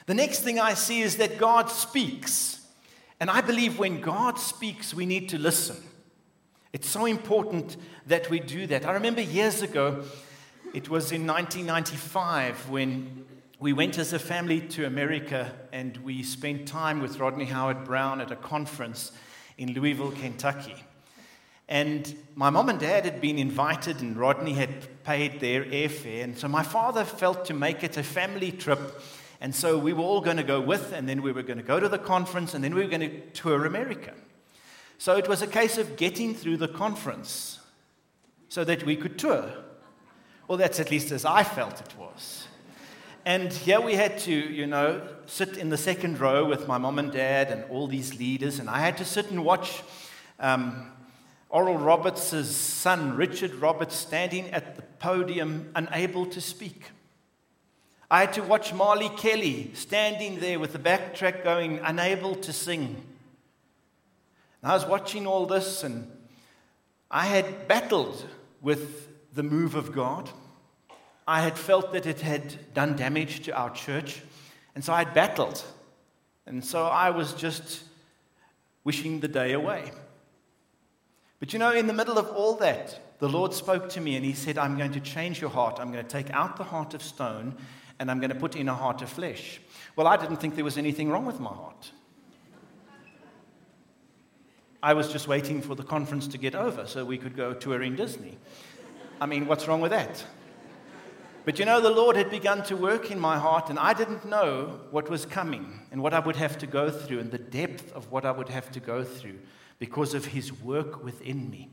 The 0.06 0.14
next 0.14 0.40
thing 0.40 0.58
I 0.58 0.74
see 0.74 1.02
is 1.02 1.16
that 1.16 1.38
God 1.38 1.70
speaks. 1.70 2.60
And 3.20 3.30
I 3.30 3.40
believe 3.40 3.78
when 3.78 4.00
God 4.00 4.38
speaks, 4.38 4.92
we 4.92 5.06
need 5.06 5.28
to 5.30 5.38
listen. 5.38 5.76
It's 6.72 6.88
so 6.88 7.06
important 7.06 7.76
that 8.06 8.28
we 8.28 8.40
do 8.40 8.66
that. 8.66 8.84
I 8.84 8.92
remember 8.92 9.20
years 9.20 9.62
ago, 9.62 10.02
it 10.74 10.88
was 10.88 11.12
in 11.12 11.26
1995 11.26 12.68
when 12.68 13.24
we 13.60 13.72
went 13.72 13.96
as 13.96 14.12
a 14.12 14.18
family 14.18 14.60
to 14.60 14.84
America 14.84 15.52
and 15.72 15.96
we 15.98 16.22
spent 16.22 16.66
time 16.66 17.00
with 17.00 17.20
Rodney 17.20 17.44
Howard-Browne 17.44 18.20
at 18.20 18.30
a 18.32 18.36
conference 18.36 19.12
in 19.56 19.72
Louisville, 19.72 20.10
Kentucky. 20.10 20.74
And 21.68 22.14
my 22.34 22.50
mom 22.50 22.68
and 22.68 22.78
dad 22.78 23.04
had 23.04 23.20
been 23.20 23.38
invited, 23.38 24.00
and 24.02 24.16
Rodney 24.16 24.52
had 24.52 25.02
paid 25.04 25.40
their 25.40 25.64
airfare. 25.64 26.24
And 26.24 26.36
so 26.36 26.46
my 26.48 26.62
father 26.62 27.04
felt 27.04 27.46
to 27.46 27.54
make 27.54 27.82
it 27.82 27.96
a 27.96 28.02
family 28.02 28.52
trip. 28.52 29.00
And 29.40 29.54
so 29.54 29.78
we 29.78 29.92
were 29.92 30.02
all 30.02 30.20
going 30.20 30.36
to 30.36 30.42
go 30.42 30.60
with, 30.60 30.92
and 30.92 31.08
then 31.08 31.22
we 31.22 31.32
were 31.32 31.42
going 31.42 31.58
to 31.58 31.64
go 31.64 31.80
to 31.80 31.88
the 31.88 31.98
conference, 31.98 32.54
and 32.54 32.62
then 32.62 32.74
we 32.74 32.82
were 32.82 32.90
going 32.90 33.00
to 33.00 33.20
tour 33.30 33.64
America. 33.64 34.14
So 34.98 35.16
it 35.16 35.28
was 35.28 35.42
a 35.42 35.46
case 35.46 35.78
of 35.78 35.96
getting 35.96 36.34
through 36.34 36.58
the 36.58 36.68
conference 36.68 37.60
so 38.48 38.64
that 38.64 38.84
we 38.84 38.96
could 38.96 39.18
tour. 39.18 39.50
Well, 40.46 40.58
that's 40.58 40.80
at 40.80 40.90
least 40.90 41.10
as 41.10 41.24
I 41.24 41.42
felt 41.42 41.80
it 41.80 41.98
was. 41.98 42.46
And 43.26 43.52
here 43.52 43.80
we 43.80 43.94
had 43.94 44.18
to, 44.20 44.32
you 44.32 44.66
know, 44.66 45.00
sit 45.24 45.56
in 45.56 45.70
the 45.70 45.78
second 45.78 46.20
row 46.20 46.44
with 46.44 46.68
my 46.68 46.76
mom 46.76 46.98
and 46.98 47.10
dad 47.10 47.50
and 47.50 47.64
all 47.70 47.86
these 47.86 48.18
leaders, 48.18 48.58
and 48.58 48.68
I 48.68 48.80
had 48.80 48.98
to 48.98 49.04
sit 49.04 49.30
and 49.30 49.44
watch 49.44 49.82
um, 50.38 50.92
Oral 51.54 51.78
Roberts' 51.78 52.48
son, 52.48 53.16
Richard 53.16 53.54
Roberts, 53.54 53.94
standing 53.94 54.50
at 54.50 54.74
the 54.74 54.82
podium, 54.82 55.70
unable 55.76 56.26
to 56.26 56.40
speak. 56.40 56.90
I 58.10 58.22
had 58.22 58.32
to 58.32 58.42
watch 58.42 58.74
Marley 58.74 59.08
Kelly 59.10 59.70
standing 59.74 60.40
there 60.40 60.58
with 60.58 60.72
the 60.72 60.80
backtrack 60.80 61.44
going, 61.44 61.78
unable 61.78 62.34
to 62.34 62.52
sing. 62.52 62.96
And 64.62 64.72
I 64.72 64.74
was 64.74 64.84
watching 64.84 65.28
all 65.28 65.46
this, 65.46 65.84
and 65.84 66.10
I 67.08 67.26
had 67.26 67.68
battled 67.68 68.26
with 68.60 69.32
the 69.32 69.44
move 69.44 69.76
of 69.76 69.92
God. 69.92 70.28
I 71.24 71.40
had 71.42 71.56
felt 71.56 71.92
that 71.92 72.04
it 72.04 72.20
had 72.20 72.74
done 72.74 72.96
damage 72.96 73.44
to 73.44 73.52
our 73.52 73.70
church, 73.70 74.22
and 74.74 74.82
so 74.82 74.92
I 74.92 75.04
had 75.04 75.14
battled. 75.14 75.62
And 76.46 76.64
so 76.64 76.84
I 76.84 77.10
was 77.10 77.32
just 77.32 77.84
wishing 78.82 79.20
the 79.20 79.28
day 79.28 79.52
away. 79.52 79.92
But 81.40 81.52
you 81.52 81.58
know, 81.58 81.72
in 81.72 81.86
the 81.86 81.92
middle 81.92 82.18
of 82.18 82.28
all 82.28 82.54
that, 82.56 83.18
the 83.18 83.28
Lord 83.28 83.52
spoke 83.52 83.88
to 83.90 84.00
me 84.00 84.16
and 84.16 84.24
He 84.24 84.32
said, 84.32 84.58
I'm 84.58 84.76
going 84.76 84.92
to 84.92 85.00
change 85.00 85.40
your 85.40 85.50
heart. 85.50 85.78
I'm 85.80 85.92
going 85.92 86.04
to 86.04 86.10
take 86.10 86.30
out 86.30 86.56
the 86.56 86.64
heart 86.64 86.94
of 86.94 87.02
stone 87.02 87.56
and 87.98 88.10
I'm 88.10 88.18
going 88.18 88.30
to 88.30 88.36
put 88.36 88.56
in 88.56 88.68
a 88.68 88.74
heart 88.74 89.02
of 89.02 89.08
flesh. 89.08 89.60
Well, 89.96 90.06
I 90.06 90.16
didn't 90.16 90.36
think 90.36 90.56
there 90.56 90.64
was 90.64 90.78
anything 90.78 91.10
wrong 91.10 91.26
with 91.26 91.40
my 91.40 91.50
heart. 91.50 91.90
I 94.82 94.92
was 94.92 95.10
just 95.10 95.28
waiting 95.28 95.62
for 95.62 95.74
the 95.74 95.82
conference 95.82 96.26
to 96.28 96.38
get 96.38 96.54
over 96.54 96.86
so 96.86 97.04
we 97.04 97.16
could 97.16 97.36
go 97.36 97.54
touring 97.54 97.96
Disney. 97.96 98.36
I 99.20 99.26
mean, 99.26 99.46
what's 99.46 99.66
wrong 99.66 99.80
with 99.80 99.92
that? 99.92 100.22
But 101.46 101.58
you 101.58 101.64
know, 101.64 101.80
the 101.80 101.90
Lord 101.90 102.16
had 102.16 102.30
begun 102.30 102.62
to 102.64 102.76
work 102.76 103.10
in 103.10 103.18
my 103.18 103.38
heart, 103.38 103.70
and 103.70 103.78
I 103.78 103.92
didn't 103.92 104.26
know 104.26 104.80
what 104.90 105.08
was 105.08 105.24
coming 105.24 105.80
and 105.90 106.02
what 106.02 106.12
I 106.12 106.18
would 106.18 106.36
have 106.36 106.58
to 106.58 106.66
go 106.66 106.90
through 106.90 107.20
and 107.20 107.30
the 107.30 107.38
depth 107.38 107.92
of 107.92 108.10
what 108.10 108.24
I 108.24 108.30
would 108.30 108.48
have 108.48 108.70
to 108.72 108.80
go 108.80 109.04
through 109.04 109.38
because 109.78 110.14
of 110.14 110.26
His 110.26 110.52
work 110.52 111.02
within 111.04 111.50
me. 111.50 111.70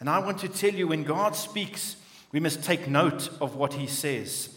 And 0.00 0.08
I 0.08 0.18
want 0.18 0.38
to 0.38 0.48
tell 0.48 0.72
you 0.72 0.88
when 0.88 1.04
God 1.04 1.34
speaks, 1.34 1.96
we 2.32 2.40
must 2.40 2.62
take 2.62 2.88
note 2.88 3.30
of 3.40 3.56
what 3.56 3.74
He 3.74 3.86
says. 3.86 4.50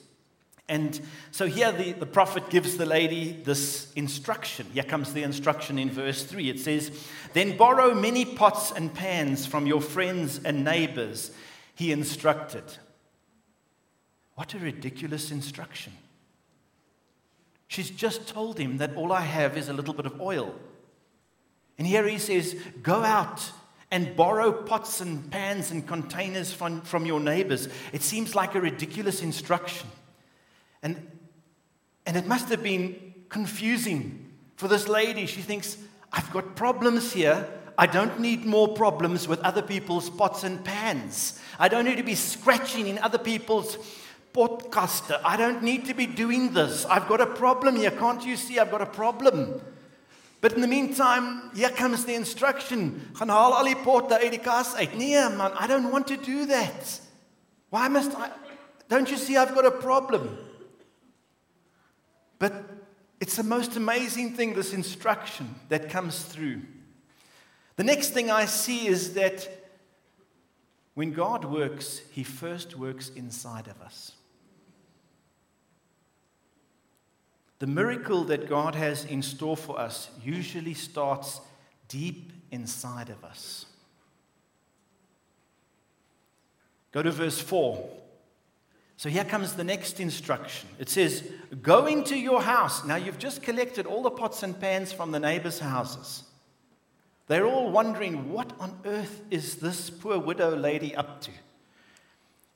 And 0.71 1.01
so 1.31 1.47
here 1.47 1.73
the, 1.73 1.91
the 1.91 2.05
prophet 2.05 2.49
gives 2.49 2.77
the 2.77 2.85
lady 2.85 3.33
this 3.43 3.91
instruction. 3.97 4.67
Here 4.73 4.83
comes 4.83 5.11
the 5.11 5.23
instruction 5.23 5.77
in 5.77 5.89
verse 5.89 6.23
3. 6.23 6.49
It 6.49 6.61
says, 6.61 6.91
Then 7.33 7.57
borrow 7.57 7.93
many 7.93 8.23
pots 8.23 8.71
and 8.71 8.93
pans 8.93 9.45
from 9.45 9.67
your 9.67 9.81
friends 9.81 10.39
and 10.45 10.63
neighbors, 10.63 11.31
he 11.75 11.91
instructed. 11.91 12.63
What 14.35 14.53
a 14.53 14.59
ridiculous 14.59 15.29
instruction. 15.29 15.91
She's 17.67 17.89
just 17.89 18.27
told 18.27 18.57
him 18.57 18.77
that 18.77 18.95
all 18.95 19.11
I 19.11 19.21
have 19.21 19.57
is 19.57 19.67
a 19.67 19.73
little 19.73 19.93
bit 19.93 20.05
of 20.05 20.21
oil. 20.21 20.55
And 21.77 21.87
here 21.87 22.07
he 22.07 22.17
says, 22.17 22.55
Go 22.83 23.03
out 23.03 23.51
and 23.91 24.15
borrow 24.15 24.51
pots 24.53 25.01
and 25.01 25.29
pans 25.29 25.71
and 25.71 25.85
containers 25.85 26.53
from, 26.53 26.81
from 26.81 27.05
your 27.05 27.19
neighbors. 27.19 27.67
It 27.91 28.01
seems 28.01 28.35
like 28.35 28.55
a 28.55 28.61
ridiculous 28.61 29.21
instruction. 29.21 29.87
And, 30.81 31.07
and 32.05 32.15
it 32.15 32.25
must 32.25 32.49
have 32.49 32.63
been 32.63 33.13
confusing 33.27 34.31
for 34.55 34.67
this 34.69 34.87
lady. 34.87 35.25
She 35.25 35.41
thinks, 35.41 35.77
I've 36.13 36.31
got 36.31 36.55
problems 36.55 37.11
here. 37.11 37.47
I 37.77 37.87
don't 37.87 38.19
need 38.19 38.45
more 38.45 38.69
problems 38.69 39.27
with 39.27 39.39
other 39.41 39.61
people's 39.61 40.09
pots 40.09 40.43
and 40.43 40.63
pans. 40.63 41.39
I 41.59 41.67
don't 41.67 41.85
need 41.85 41.97
to 41.97 42.03
be 42.03 42.15
scratching 42.15 42.87
in 42.87 42.97
other 42.99 43.17
people's 43.17 43.77
podcaster. 44.33 45.19
I 45.25 45.35
don't 45.35 45.63
need 45.63 45.85
to 45.85 45.93
be 45.93 46.05
doing 46.05 46.53
this. 46.53 46.85
I've 46.85 47.07
got 47.07 47.21
a 47.21 47.25
problem 47.25 47.75
here. 47.75 47.91
Can't 47.91 48.25
you 48.25 48.37
see 48.37 48.59
I've 48.59 48.71
got 48.71 48.81
a 48.81 48.85
problem? 48.85 49.61
But 50.41 50.53
in 50.53 50.61
the 50.61 50.67
meantime, 50.67 51.51
here 51.55 51.69
comes 51.69 52.03
the 52.05 52.15
instruction. 52.15 53.09
Nee 54.97 55.13
man, 55.13 55.51
I 55.55 55.67
don't 55.67 55.91
want 55.91 56.07
to 56.07 56.17
do 56.17 56.47
that. 56.47 56.99
Why 57.69 57.87
must 57.87 58.15
I? 58.17 58.31
Don't 58.89 59.09
you 59.09 59.17
see 59.17 59.37
I've 59.37 59.55
got 59.55 59.65
a 59.65 59.71
problem? 59.71 60.37
But 62.39 62.53
it's 63.19 63.37
the 63.37 63.43
most 63.43 63.77
amazing 63.77 64.33
thing, 64.33 64.55
this 64.55 64.73
instruction 64.73 65.53
that 65.69 65.91
comes 65.91 66.23
through. 66.23 66.63
The 67.75 67.83
next 67.83 68.09
thing 68.09 68.31
I 68.31 68.45
see 68.45 68.87
is 68.87 69.13
that 69.13 69.47
when 70.95 71.13
God 71.13 71.45
works, 71.45 72.01
He 72.11 72.23
first 72.23 72.75
works 72.75 73.09
inside 73.15 73.67
of 73.67 73.79
us. 73.79 74.13
The 77.61 77.67
miracle 77.67 78.23
that 78.23 78.49
God 78.49 78.73
has 78.73 79.05
in 79.05 79.21
store 79.21 79.55
for 79.55 79.79
us 79.79 80.09
usually 80.23 80.73
starts 80.73 81.41
deep 81.87 82.33
inside 82.49 83.11
of 83.11 83.23
us. 83.23 83.67
Go 86.91 87.03
to 87.03 87.11
verse 87.11 87.39
4. 87.39 87.87
So 88.97 89.09
here 89.09 89.23
comes 89.25 89.53
the 89.53 89.63
next 89.63 89.99
instruction. 89.99 90.69
It 90.79 90.89
says, 90.89 91.23
Go 91.61 91.85
into 91.85 92.17
your 92.17 92.41
house. 92.41 92.83
Now 92.83 92.95
you've 92.95 93.19
just 93.19 93.43
collected 93.43 93.85
all 93.85 94.01
the 94.01 94.09
pots 94.09 94.41
and 94.41 94.59
pans 94.59 94.91
from 94.91 95.11
the 95.11 95.19
neighbors' 95.19 95.59
houses. 95.59 96.23
They're 97.27 97.45
all 97.45 97.69
wondering, 97.69 98.31
What 98.31 98.53
on 98.59 98.79
earth 98.85 99.21
is 99.29 99.57
this 99.57 99.91
poor 99.91 100.17
widow 100.17 100.55
lady 100.55 100.95
up 100.95 101.21
to? 101.21 101.31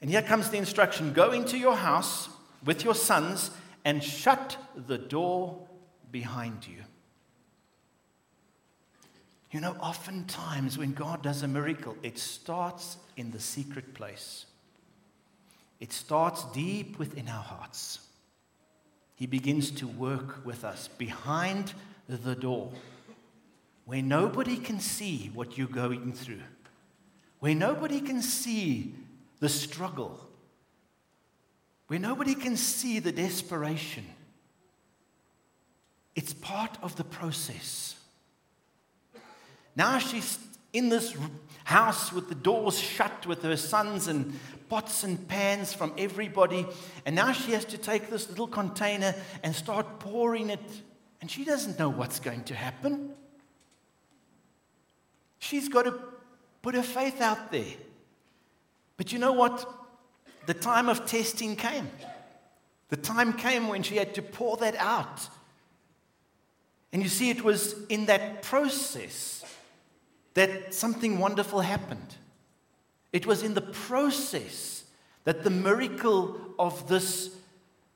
And 0.02 0.10
here 0.10 0.24
comes 0.24 0.50
the 0.50 0.58
instruction 0.58 1.14
Go 1.14 1.32
into 1.32 1.60
your 1.60 1.76
house 1.76 2.28
with 2.66 2.84
your 2.84 2.96
sons 2.96 3.52
and 3.86 4.04
shut 4.04 4.58
the 4.88 4.98
door 4.98 5.66
behind 6.12 6.68
you. 6.68 6.84
You 9.52 9.62
know, 9.62 9.78
oftentimes 9.80 10.78
when 10.78 10.92
God 10.94 11.22
does 11.22 11.44
a 11.44 11.48
miracle, 11.48 11.96
it 12.04 12.18
starts 12.18 12.98
in 13.16 13.32
the 13.32 13.40
secret 13.40 13.94
place. 13.94 14.48
It 15.80 15.94
starts 15.94 16.44
deep 16.52 17.00
within 17.00 17.30
our 17.30 17.44
hearts. 17.44 18.00
He 19.16 19.28
begins 19.28 19.72
to 19.72 19.88
work 19.88 20.46
with 20.46 20.66
us 20.66 20.90
behind 20.90 21.74
the 22.10 22.36
door 22.36 22.72
where 23.86 24.02
nobody 24.02 24.58
can 24.58 24.80
see 24.80 25.32
what 25.34 25.58
you're 25.58 25.68
going 25.68 26.12
through, 26.12 26.42
where 27.40 27.56
nobody 27.56 28.02
can 28.02 28.22
see 28.22 28.94
the 29.40 29.48
struggle, 29.50 30.25
where 31.88 32.00
nobody 32.00 32.36
can 32.36 32.58
see 32.58 33.00
the 33.00 33.12
desperation. 33.12 34.06
It's 36.16 36.34
part 36.34 36.78
of 36.82 36.96
the 36.96 37.04
process. 37.04 37.96
Now 39.76 40.00
she's 40.00 40.40
in 40.74 40.90
this 40.90 41.16
house 41.66 42.14
with 42.14 42.30
the 42.30 42.36
doors 42.36 42.80
shut 42.80 43.26
with 43.28 43.42
her 43.44 43.58
sons 43.58 44.08
and 44.08 44.40
pots 44.70 45.04
and 45.04 45.28
pans 45.28 45.74
from 45.74 45.94
everybody. 45.98 46.66
And 47.06 47.16
now 47.16 47.32
she 47.34 47.52
has 47.52 47.66
to 47.66 47.78
take 47.78 48.10
this 48.10 48.30
little 48.30 48.48
container 48.48 49.14
and 49.44 49.56
start 49.56 50.00
pouring 50.00 50.50
it. 50.50 50.60
And 51.22 51.30
she 51.30 51.44
doesn't 51.44 51.78
know 51.78 51.90
what's 51.90 52.20
going 52.20 52.44
to 52.46 52.56
happen. 52.56 53.12
She's 55.40 55.70
got 55.70 55.84
to 55.84 56.00
put 56.62 56.76
her 56.76 56.84
faith 56.84 57.22
out 57.22 57.52
there. 57.52 57.74
But 58.98 59.12
you 59.12 59.20
know 59.20 59.34
what? 59.34 59.85
The 60.46 60.54
time 60.54 60.90
of 60.90 61.06
testing 61.06 61.56
came. 61.56 61.90
The 62.90 62.98
time 62.98 63.34
came 63.34 63.68
when 63.68 63.84
she 63.84 63.98
had 63.98 64.14
to 64.16 64.22
pour 64.22 64.58
that 64.58 64.76
out. 64.76 65.28
And 66.94 67.02
you 67.04 67.10
see, 67.10 67.30
it 67.30 67.44
was 67.44 67.76
in 67.88 68.06
that 68.06 68.42
process 68.42 69.44
that 70.36 70.74
something 70.74 71.20
wonderful 71.20 71.62
happened. 71.62 72.16
It 73.12 73.26
was 73.26 73.44
in 73.44 73.54
the 73.54 73.62
process 73.62 74.84
that 75.24 75.44
the 75.44 75.50
miracle 75.50 76.40
of 76.60 76.88
this 76.88 77.36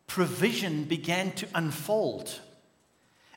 provision 0.08 0.86
began 0.86 1.32
to 1.34 1.48
unfold. 1.54 2.40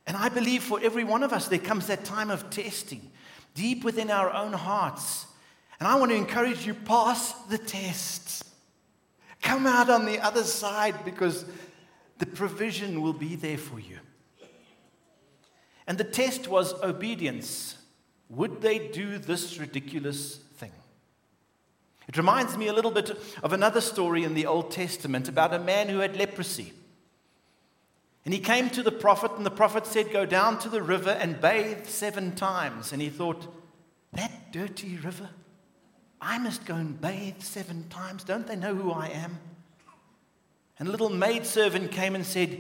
And 0.07 0.16
I 0.16 0.28
believe 0.31 0.62
for 0.62 0.81
every 0.83 1.04
one 1.04 1.23
of 1.23 1.33
us, 1.33 1.49
there 1.49 1.59
comes 1.59 1.87
that 1.87 2.04
time 2.04 2.31
of 2.31 2.50
testing 2.50 3.11
deep 3.54 3.85
within 3.85 4.11
our 4.11 4.33
own 4.33 4.52
hearts. 4.52 5.26
And 5.78 5.87
I 5.87 5.97
want 5.97 6.11
to 6.11 6.16
encourage 6.16 6.66
you 6.66 6.75
pass 6.75 7.33
the 7.50 7.59
test. 7.59 8.45
Come 9.42 9.66
out 9.66 9.90
on 9.90 10.06
the 10.06 10.20
other 10.20 10.44
side 10.44 11.04
because 11.04 11.44
the 12.18 12.26
provision 12.26 13.02
will 13.02 13.12
be 13.12 13.34
there 13.34 13.58
for 13.58 13.78
you. 13.80 13.99
And 15.87 15.99
the 15.99 16.04
test 16.04 16.49
was 16.49 16.72
obedience. 16.82 17.76
Would 18.28 18.62
they 18.62 18.88
do 18.88 19.18
this 19.18 19.58
ridiculous 19.58 20.37
thing? 20.37 20.72
It 22.08 22.16
reminds 22.16 22.56
me 22.56 22.68
a 22.68 22.72
little 22.72 22.92
bit 22.92 23.11
of 23.42 23.52
another 23.52 23.80
story 23.80 24.22
in 24.22 24.34
the 24.34 24.46
Old 24.46 24.70
Testament 24.70 25.28
about 25.28 25.52
a 25.52 25.58
man 25.58 25.88
who 25.88 25.99
had 25.99 26.16
leprosy. 26.16 26.72
And 28.25 28.32
he 28.32 28.38
came 28.38 28.70
to 28.70 28.84
the 28.84 28.92
prophet, 28.92 29.32
and 29.37 29.44
the 29.44 29.50
prophet 29.50 29.87
said, 29.87 30.12
Go 30.12 30.25
down 30.25 30.58
to 30.61 30.68
the 30.68 30.82
river 30.82 31.11
and 31.11 31.40
bathe 31.40 31.87
seven 31.87 32.37
times. 32.37 32.92
And 32.92 33.02
he 33.02 33.08
thought, 33.08 33.52
That 34.12 34.52
dirty 34.52 34.96
river? 34.96 35.28
I 36.24 36.38
must 36.38 36.64
go 36.64 36.76
and 36.76 36.98
bathe 37.00 37.40
seven 37.40 37.88
times. 37.88 38.22
Don't 38.22 38.46
they 38.46 38.54
know 38.54 38.76
who 38.76 38.92
I 38.92 39.08
am? 39.08 39.40
And 40.78 40.88
a 40.88 40.90
little 40.90 41.08
maidservant 41.10 41.90
came 41.90 42.14
and 42.14 42.24
said, 42.24 42.50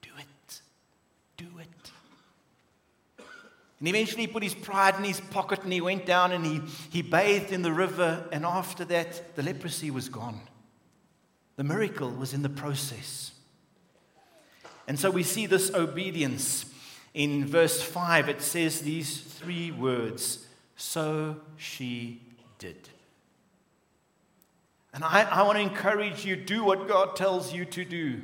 Do 0.00 0.08
it. 0.18 0.60
Do 1.36 1.46
it. 1.60 1.90
And 3.78 3.86
eventually 3.86 4.22
he 4.22 4.26
put 4.26 4.42
his 4.42 4.54
pride 4.54 4.94
in 4.96 5.04
his 5.04 5.20
pocket 5.20 5.62
and 5.62 5.72
he 5.72 5.82
went 5.82 6.06
down 6.06 6.32
and 6.32 6.46
he, 6.46 6.62
he 6.90 7.02
bathed 7.02 7.52
in 7.52 7.60
the 7.60 7.72
river. 7.72 8.26
And 8.32 8.46
after 8.46 8.86
that, 8.86 9.36
the 9.36 9.42
leprosy 9.42 9.90
was 9.90 10.08
gone. 10.08 10.40
The 11.56 11.64
miracle 11.64 12.10
was 12.10 12.32
in 12.32 12.40
the 12.40 12.48
process. 12.48 13.32
And 14.88 14.98
so 14.98 15.10
we 15.10 15.22
see 15.22 15.44
this 15.44 15.70
obedience. 15.74 16.64
In 17.12 17.46
verse 17.46 17.82
5, 17.82 18.30
it 18.30 18.40
says 18.40 18.80
these 18.80 19.20
three 19.20 19.70
words 19.70 20.46
So 20.76 21.36
she 21.56 22.22
did. 22.58 22.88
And 24.92 25.04
I, 25.04 25.22
I 25.22 25.42
want 25.42 25.58
to 25.58 25.62
encourage 25.62 26.24
you 26.24 26.36
do 26.36 26.64
what 26.64 26.88
God 26.88 27.16
tells 27.16 27.52
you 27.52 27.64
to 27.66 27.84
do. 27.84 28.22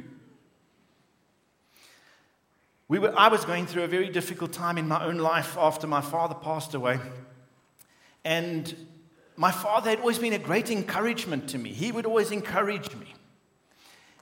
We 2.89 2.99
were, 2.99 3.13
I 3.17 3.29
was 3.29 3.45
going 3.45 3.67
through 3.67 3.85
a 3.85 3.89
very 3.89 4.09
difficult 4.09 4.53
time 4.53 4.79
in 4.79 4.89
my 4.89 5.05
own 5.05 5.19
life 5.19 5.57
after 5.59 5.87
my 5.87 6.01
father 6.01 6.35
passed 6.35 6.75
away. 6.75 6.99
And 8.25 8.75
my 9.37 9.51
father 9.51 9.91
had 9.91 10.01
always 10.01 10.19
been 10.19 10.33
a 10.33 10.39
great 10.39 10.71
encouragement 10.71 11.49
to 11.51 11.59
me. 11.59 11.71
He 11.71 11.93
would 11.93 12.07
always 12.07 12.31
encourage 12.31 12.95
me. 12.97 13.15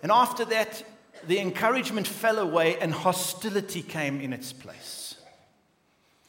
And 0.03 0.11
after 0.11 0.45
that, 0.47 0.83
the 1.27 1.39
encouragement 1.39 2.07
fell 2.07 2.39
away 2.39 2.79
and 2.79 2.93
hostility 2.93 3.83
came 3.83 4.21
in 4.21 4.33
its 4.33 4.53
place. 4.53 5.17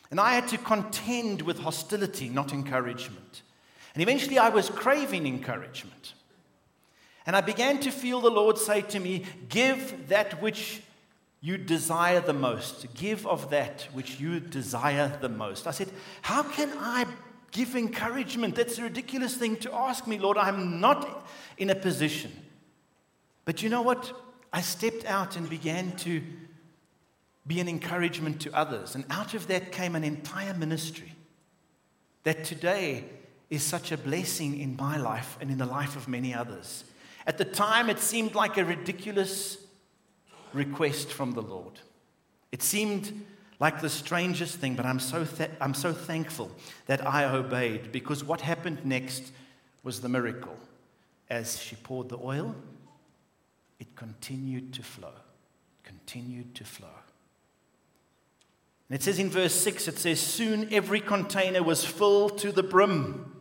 And 0.10 0.20
I 0.20 0.34
had 0.34 0.50
to 0.50 0.58
contend 0.58 1.42
with 1.42 1.60
hostility, 1.60 2.28
not 2.28 2.54
encouragement. 2.54 3.44
And 3.94 4.02
eventually 4.02 4.38
I 4.38 4.50
was 4.50 4.70
craving 4.70 5.28
encouragement. 5.28 6.14
And 7.26 7.36
I 7.36 7.42
began 7.42 7.80
to 7.82 7.92
feel 7.92 8.22
the 8.22 8.32
Lord 8.32 8.58
say 8.58 8.82
to 8.82 9.00
me, 9.00 9.26
Give 9.50 10.08
that 10.08 10.42
which 10.42 10.82
you 11.42 11.58
desire 11.58 12.20
the 12.20 12.34
most. 12.34 12.94
Give 12.94 13.26
of 13.28 13.50
that 13.50 13.88
which 13.94 14.20
you 14.20 14.40
desire 14.40 15.18
the 15.22 15.30
most. 15.30 15.68
I 15.68 15.72
said, 15.72 15.90
How 16.22 16.44
can 16.44 16.72
I 16.78 17.06
give 17.52 17.76
encouragement? 17.76 18.56
That's 18.56 18.78
a 18.78 18.84
ridiculous 18.84 19.36
thing 19.36 19.58
to 19.58 19.74
ask 19.74 20.08
me, 20.08 20.18
Lord. 20.18 20.38
I'm 20.38 20.80
not 20.80 21.28
in 21.58 21.70
a 21.70 21.76
position. 21.76 22.32
But 23.46 23.62
you 23.62 23.70
know 23.70 23.82
what? 23.82 24.14
I 24.54 24.62
stepped 24.62 25.06
out 25.06 25.36
and 25.36 25.50
began 25.50 25.96
to 25.98 26.22
be 27.48 27.60
an 27.60 27.68
encouragement 27.68 28.42
to 28.42 28.56
others. 28.56 28.96
And 28.96 29.06
out 29.10 29.34
of 29.34 29.48
that 29.48 29.72
came 29.72 29.96
an 29.96 30.04
entire 30.04 30.54
ministry 30.54 31.14
that 32.24 32.44
today 32.44 33.06
is 33.52 33.62
such 33.62 33.92
a 33.92 33.98
blessing 33.98 34.60
in 34.60 34.76
my 34.78 34.98
life 34.98 35.38
and 35.42 35.52
in 35.52 35.60
the 35.60 35.66
life 35.66 35.96
of 35.98 36.08
many 36.08 36.34
others. 36.34 36.86
At 37.28 37.38
the 37.38 37.46
time, 37.46 37.90
it 37.90 38.00
seemed 38.00 38.34
like 38.34 38.58
a 38.58 38.66
ridiculous 38.66 39.58
request 40.54 41.12
from 41.12 41.34
the 41.34 41.42
Lord. 41.42 41.80
It 42.52 42.64
seemed 42.64 43.26
like 43.60 43.82
the 43.82 43.90
strangest 43.90 44.58
thing, 44.58 44.76
but 44.76 44.86
I'm 44.86 45.00
so, 45.00 45.26
th- 45.26 45.52
I'm 45.60 45.74
so 45.74 45.92
thankful 45.92 46.50
that 46.88 47.06
I 47.06 47.26
obeyed 47.26 47.92
because 47.92 48.24
what 48.24 48.42
happened 48.42 48.86
next 48.86 49.32
was 49.84 50.00
the 50.00 50.10
miracle. 50.10 50.58
As 51.30 51.62
she 51.62 51.76
poured 51.76 52.10
the 52.10 52.18
oil, 52.18 52.56
it 53.80 53.96
continued 53.96 54.74
to 54.74 54.84
flow, 54.84 55.14
continued 55.84 56.56
to 56.56 56.64
flow. 56.64 56.88
And 58.90 59.00
it 59.00 59.04
says 59.04 59.20
in 59.20 59.30
verse 59.30 59.54
6, 59.54 59.90
it 59.90 60.00
says, 60.00 60.20
Soon 60.20 60.74
every 60.74 61.02
container 61.02 61.64
was 61.64 61.84
full 61.84 62.30
to 62.30 62.52
the 62.52 62.64
brim. 62.64 63.41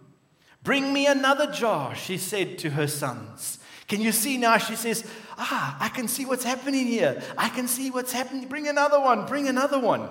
Bring 0.63 0.93
me 0.93 1.07
another 1.07 1.51
jar, 1.51 1.95
she 1.95 2.19
said 2.19 2.59
to 2.59 2.71
her 2.71 2.87
sons. 2.87 3.59
Can 3.89 4.01
you 4.01 4.13
see 4.13 4.37
now? 4.37 4.59
She 4.59 4.77
says, 4.77 5.05
Ah, 5.37 5.77
I 5.81 5.89
can 5.89 6.07
see 6.07 6.25
what's 6.25 6.45
happening 6.45 6.87
here. 6.87 7.23
I 7.37 7.49
can 7.49 7.67
see 7.67 7.91
what's 7.91 8.13
happening. 8.13 8.47
Bring 8.47 8.69
another 8.69 9.01
one, 9.01 9.27
bring 9.27 9.49
another 9.49 9.79
one. 9.79 10.09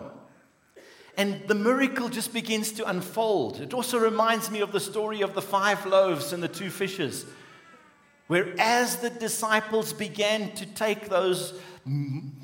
And 1.15 1.47
the 1.47 1.55
miracle 1.55 2.09
just 2.09 2.33
begins 2.33 2.71
to 2.73 2.89
unfold. 2.89 3.61
It 3.61 3.73
also 3.73 3.99
reminds 3.99 4.49
me 4.49 4.61
of 4.61 4.71
the 4.71 4.79
story 4.79 5.21
of 5.21 5.33
the 5.33 5.41
five 5.41 5.85
loaves 5.85 6.33
and 6.33 6.41
the 6.41 6.47
two 6.47 6.69
fishes. 6.69 7.25
Where, 8.27 8.53
as 8.59 8.97
the 8.97 9.09
disciples 9.09 9.91
began 9.91 10.51
to 10.53 10.65
take 10.65 11.09
those 11.09 11.53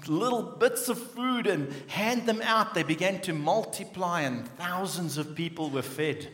little 0.08 0.42
bits 0.42 0.90
of 0.90 0.98
food 1.00 1.48
and 1.48 1.72
hand 1.88 2.26
them 2.26 2.42
out, 2.42 2.74
they 2.74 2.84
began 2.84 3.22
to 3.22 3.34
multiply, 3.34 4.22
and 4.22 4.48
thousands 4.58 5.18
of 5.18 5.36
people 5.36 5.70
were 5.70 5.82
fed. 5.82 6.28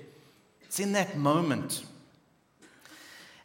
It's 0.72 0.80
in 0.80 0.94
that 0.94 1.18
moment. 1.18 1.84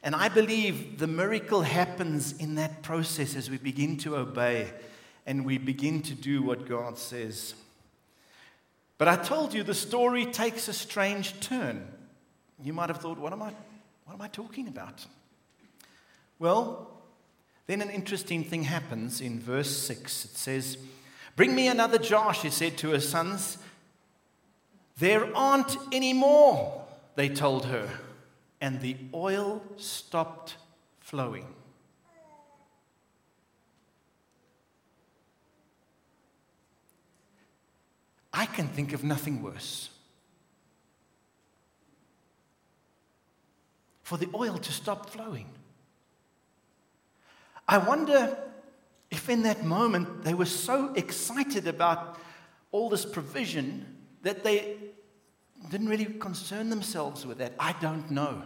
And 0.01 0.15
I 0.15 0.29
believe 0.29 1.01
the 1.01 1.09
miracle 1.09 1.63
happens 1.63 2.31
in 2.39 2.55
that 2.55 2.85
process 2.85 3.35
as 3.35 3.51
we 3.51 3.59
begin 3.59 3.97
to 3.97 4.15
obey 4.15 4.71
and 5.27 5.45
we 5.45 5.59
begin 5.59 6.03
to 6.03 6.15
do 6.15 6.41
what 6.41 6.69
God 6.69 6.97
says. 6.99 7.57
But 8.97 9.09
I 9.09 9.17
told 9.17 9.55
you 9.55 9.65
the 9.65 9.75
story 9.75 10.27
takes 10.27 10.69
a 10.69 10.73
strange 10.73 11.41
turn. 11.41 11.89
You 12.63 12.73
might 12.73 12.91
have 12.91 12.99
thought, 12.99 13.19
what 13.19 13.33
am 13.33 13.43
I, 13.43 13.51
what 14.05 14.15
am 14.15 14.23
I 14.23 14.29
talking 14.29 14.69
about? 14.69 15.05
Well, 16.39 16.89
then 17.67 17.83
an 17.83 17.91
interesting 17.91 18.45
thing 18.45 18.63
happens 18.63 19.21
in 19.21 19.41
verse 19.41 19.77
6. 19.77 20.27
It 20.27 20.37
says, 20.37 20.79
Bring 21.35 21.57
me 21.57 21.67
another 21.67 21.99
jar, 21.99 22.33
she 22.33 22.51
said 22.51 22.79
to 22.79 22.91
her 22.91 23.01
sons. 23.01 23.59
There 24.99 25.37
aren't 25.37 25.77
any 25.91 26.13
more, 26.13 26.86
they 27.17 27.31
told 27.31 27.65
her, 27.65 27.89
and 28.61 28.81
the 28.81 28.97
oil 29.13 29.63
stopped 29.77 30.57
flowing. 31.01 31.47
I 38.33 38.45
can 38.45 38.69
think 38.69 38.93
of 38.93 39.03
nothing 39.03 39.43
worse. 39.43 39.89
For 44.03 44.19
the 44.19 44.29
oil 44.35 44.59
to 44.59 44.73
stop 44.73 45.09
flowing. 45.09 45.49
I 47.67 47.79
wonder 47.79 48.37
if 49.11 49.31
in 49.31 49.43
that 49.45 49.65
moment 49.65 50.23
they 50.23 50.35
were 50.35 50.45
so 50.45 50.93
excited 50.95 51.67
about 51.67 52.19
all 52.73 52.91
this 52.91 53.07
provision 53.07 53.97
that 54.23 54.45
they 54.45 54.77
didn't 55.71 55.89
really 55.89 56.05
concern 56.05 56.71
themselves 56.71 57.27
with 57.27 57.39
that. 57.39 57.55
I 57.59 57.75
don't 57.81 58.11
know. 58.11 58.43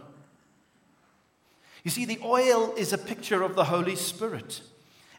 You 1.83 1.91
see, 1.91 2.05
the 2.05 2.19
oil 2.23 2.73
is 2.77 2.93
a 2.93 2.97
picture 2.97 3.41
of 3.41 3.55
the 3.55 3.65
Holy 3.65 3.95
Spirit. 3.95 4.61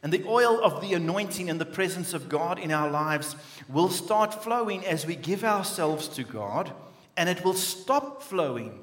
And 0.03 0.13
the 0.13 0.25
oil 0.27 0.61
of 0.63 0.81
the 0.81 0.95
anointing 0.95 1.49
and 1.49 1.61
the 1.61 1.65
presence 1.65 2.13
of 2.13 2.29
God 2.29 2.59
in 2.59 2.73
our 2.73 2.91
lives 2.91 3.37
will 3.69 3.89
start 3.89 4.43
flowing 4.43 4.85
as 4.85 5.07
we 5.07 5.15
give 5.15 5.45
ourselves 5.45 6.09
to 6.09 6.25
God, 6.25 6.73
and 7.17 7.29
it 7.29 7.45
will 7.45 7.55
stop 7.55 8.23
flowing 8.23 8.83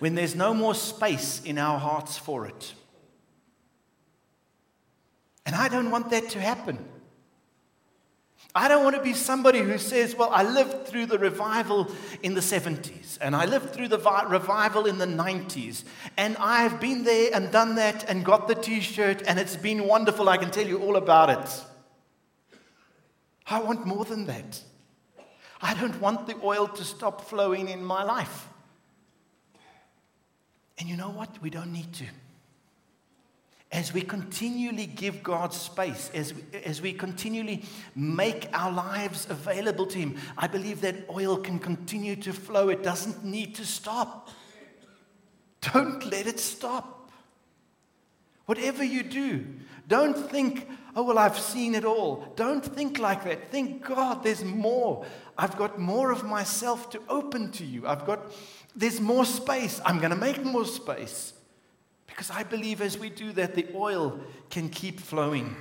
when 0.00 0.16
there's 0.16 0.34
no 0.34 0.52
more 0.52 0.74
space 0.74 1.40
in 1.44 1.56
our 1.56 1.78
hearts 1.78 2.18
for 2.18 2.46
it. 2.46 2.74
And 5.46 5.54
I 5.54 5.68
don't 5.68 5.90
want 5.92 6.10
that 6.10 6.30
to 6.30 6.40
happen. 6.40 6.84
I 8.56 8.68
don't 8.68 8.84
want 8.84 8.94
to 8.94 9.02
be 9.02 9.14
somebody 9.14 9.58
who 9.58 9.78
says, 9.78 10.14
Well, 10.14 10.30
I 10.30 10.44
lived 10.44 10.86
through 10.86 11.06
the 11.06 11.18
revival 11.18 11.90
in 12.22 12.34
the 12.34 12.40
70s, 12.40 13.18
and 13.20 13.34
I 13.34 13.46
lived 13.46 13.70
through 13.70 13.88
the 13.88 13.98
revival 14.28 14.86
in 14.86 14.98
the 14.98 15.06
90s, 15.06 15.82
and 16.16 16.36
I've 16.36 16.80
been 16.80 17.02
there 17.02 17.30
and 17.34 17.50
done 17.50 17.74
that 17.74 18.08
and 18.08 18.24
got 18.24 18.46
the 18.46 18.54
t 18.54 18.80
shirt, 18.80 19.22
and 19.26 19.40
it's 19.40 19.56
been 19.56 19.88
wonderful. 19.88 20.28
I 20.28 20.36
can 20.36 20.52
tell 20.52 20.66
you 20.66 20.78
all 20.78 20.96
about 20.96 21.30
it. 21.30 21.64
I 23.46 23.60
want 23.60 23.86
more 23.86 24.04
than 24.04 24.26
that. 24.26 24.62
I 25.60 25.74
don't 25.74 26.00
want 26.00 26.26
the 26.26 26.36
oil 26.42 26.68
to 26.68 26.84
stop 26.84 27.28
flowing 27.28 27.68
in 27.68 27.84
my 27.84 28.04
life. 28.04 28.48
And 30.78 30.88
you 30.88 30.96
know 30.96 31.10
what? 31.10 31.42
We 31.42 31.50
don't 31.50 31.72
need 31.72 31.92
to 31.94 32.04
as 33.74 33.92
we 33.92 34.00
continually 34.00 34.86
give 34.86 35.20
God 35.20 35.52
space, 35.52 36.08
as 36.14 36.32
we, 36.32 36.42
as 36.64 36.80
we 36.80 36.92
continually 36.92 37.64
make 37.96 38.48
our 38.52 38.70
lives 38.70 39.26
available 39.28 39.84
to 39.86 39.98
Him, 39.98 40.16
I 40.38 40.46
believe 40.46 40.80
that 40.82 41.10
oil 41.10 41.36
can 41.36 41.58
continue 41.58 42.14
to 42.16 42.32
flow. 42.32 42.68
It 42.68 42.84
doesn't 42.84 43.24
need 43.24 43.56
to 43.56 43.66
stop. 43.66 44.30
Don't 45.72 46.08
let 46.08 46.28
it 46.28 46.38
stop. 46.38 47.10
Whatever 48.46 48.84
you 48.84 49.02
do, 49.02 49.44
don't 49.88 50.16
think, 50.16 50.68
oh, 50.94 51.02
well, 51.02 51.18
I've 51.18 51.38
seen 51.38 51.74
it 51.74 51.84
all. 51.84 52.32
Don't 52.36 52.64
think 52.64 53.00
like 53.00 53.24
that. 53.24 53.50
Think, 53.50 53.84
God, 53.84 54.22
there's 54.22 54.44
more. 54.44 55.04
I've 55.36 55.56
got 55.56 55.80
more 55.80 56.12
of 56.12 56.22
myself 56.22 56.90
to 56.90 57.00
open 57.08 57.50
to 57.52 57.64
you. 57.64 57.88
I've 57.88 58.06
got, 58.06 58.32
there's 58.76 59.00
more 59.00 59.24
space. 59.24 59.80
I'm 59.84 59.98
going 59.98 60.10
to 60.10 60.16
make 60.16 60.44
more 60.44 60.64
space. 60.64 61.33
Because 62.14 62.30
I 62.30 62.44
believe 62.44 62.80
as 62.80 62.96
we 62.96 63.10
do 63.10 63.32
that, 63.32 63.56
the 63.56 63.66
oil 63.74 64.20
can 64.48 64.68
keep 64.68 65.00
flowing. 65.00 65.56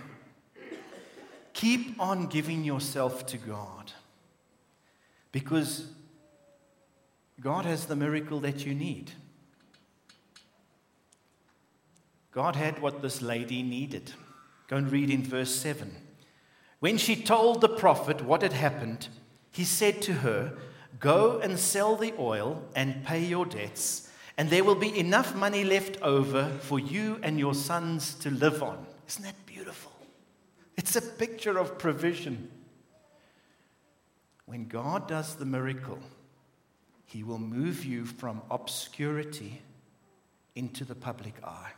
Keep 1.53 1.99
on 1.99 2.27
giving 2.27 2.63
yourself 2.63 3.25
to 3.27 3.39
God. 3.39 3.91
Because 5.31 5.87
God 7.41 7.65
has 7.65 7.85
the 7.85 7.95
miracle 7.95 8.39
that 8.41 8.67
you 8.67 8.75
need. 8.75 9.11
God 12.31 12.55
had 12.55 12.79
what 12.79 13.01
this 13.01 13.19
lady 13.19 13.63
needed. 13.63 14.13
Go 14.67 14.77
and 14.77 14.91
read 14.91 15.09
in 15.09 15.23
verse 15.23 15.55
7. 15.55 15.91
When 16.79 16.99
she 16.99 17.15
told 17.15 17.61
the 17.61 17.69
prophet 17.69 18.23
what 18.23 18.43
had 18.43 18.53
happened, 18.53 19.07
he 19.51 19.63
said 19.63 20.03
to 20.03 20.13
her, 20.13 20.53
Go 20.99 21.39
and 21.39 21.57
sell 21.57 21.95
the 21.95 22.13
oil 22.19 22.63
and 22.75 23.03
pay 23.03 23.23
your 23.23 23.47
debts 23.47 24.09
and 24.37 24.49
there 24.49 24.63
will 24.63 24.75
be 24.75 24.97
enough 24.97 25.35
money 25.35 25.63
left 25.63 26.01
over 26.01 26.49
for 26.61 26.79
you 26.79 27.19
and 27.21 27.37
your 27.37 27.53
sons 27.53 28.15
to 28.15 28.31
live 28.31 28.63
on. 28.63 28.85
Isn't 29.07 29.23
that 29.23 29.45
beautiful? 29.45 29.91
It's 30.75 30.95
a 30.95 31.01
picture 31.01 31.59
of 31.59 31.77
provision. 31.77 32.49
When 34.45 34.67
God 34.67 35.07
does 35.07 35.35
the 35.35 35.45
miracle, 35.45 35.99
He 37.05 37.23
will 37.23 37.39
move 37.39 37.85
you 37.85 38.05
from 38.05 38.41
obscurity 38.49 39.61
into 40.55 40.83
the 40.83 40.95
public 40.95 41.35
eye. 41.43 41.71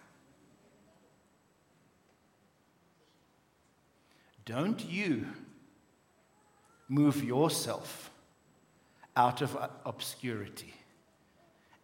Don't 4.46 4.84
you 4.86 5.26
move 6.88 7.24
yourself 7.24 8.12
out 9.18 9.42
of 9.42 9.58
obscurity 9.86 10.74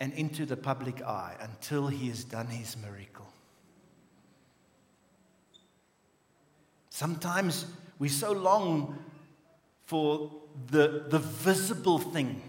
and 0.02 0.12
into 0.14 0.48
the 0.48 0.58
public 0.58 1.04
eye 1.04 1.36
until 1.42 1.86
he 1.88 2.10
has 2.10 2.24
done 2.24 2.48
his 2.48 2.76
miracle. 2.76 3.28
Sometimes 6.90 7.68
we 8.00 8.10
so 8.10 8.32
long 8.32 8.98
for 9.86 10.32
the, 10.72 11.06
the 11.08 11.20
visible 11.20 12.00
thing. 12.00 12.42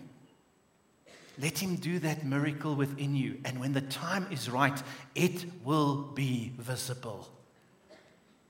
Let 1.39 1.59
him 1.59 1.77
do 1.77 1.99
that 1.99 2.25
miracle 2.25 2.75
within 2.75 3.15
you. 3.15 3.39
And 3.45 3.61
when 3.61 3.75
the 3.75 3.83
time 3.83 4.27
is 4.31 4.49
right, 4.49 4.83
it 5.15 5.45
will 5.63 6.11
be 6.15 6.55
visible. 6.57 7.29